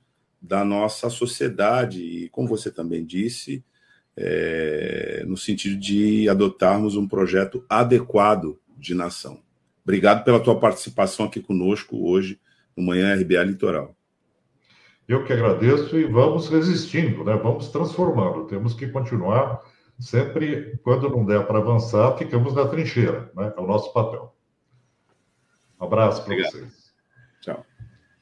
da 0.41 0.65
nossa 0.65 1.11
sociedade. 1.11 2.01
E, 2.01 2.29
como 2.29 2.47
você 2.47 2.71
também 2.71 3.05
disse, 3.05 3.63
é, 4.17 5.23
no 5.27 5.37
sentido 5.37 5.79
de 5.79 6.27
adotarmos 6.27 6.95
um 6.95 7.07
projeto 7.07 7.63
adequado 7.69 8.59
de 8.75 8.95
nação. 8.95 9.43
Obrigado 9.83 10.23
pela 10.23 10.39
tua 10.39 10.59
participação 10.59 11.27
aqui 11.27 11.39
conosco 11.39 12.03
hoje 12.03 12.39
no 12.75 12.81
Manhã 12.81 13.13
RBA 13.13 13.43
Litoral. 13.43 13.95
Eu 15.09 15.25
que 15.25 15.33
agradeço 15.33 15.97
e 15.97 16.05
vamos 16.05 16.47
resistindo, 16.49 17.23
né? 17.23 17.35
vamos 17.35 17.69
transformando. 17.69 18.45
Temos 18.45 18.75
que 18.75 18.87
continuar 18.87 19.59
sempre, 19.97 20.79
quando 20.83 21.09
não 21.09 21.25
der 21.25 21.47
para 21.47 21.57
avançar, 21.57 22.15
ficamos 22.15 22.53
na 22.53 22.67
trincheira. 22.67 23.31
Né? 23.35 23.51
É 23.57 23.59
o 23.59 23.65
nosso 23.65 23.91
papel. 23.91 24.35
Um 25.81 25.85
abraço 25.85 26.23
para 26.23 26.35
vocês. 26.35 26.93
Tchau. 27.41 27.65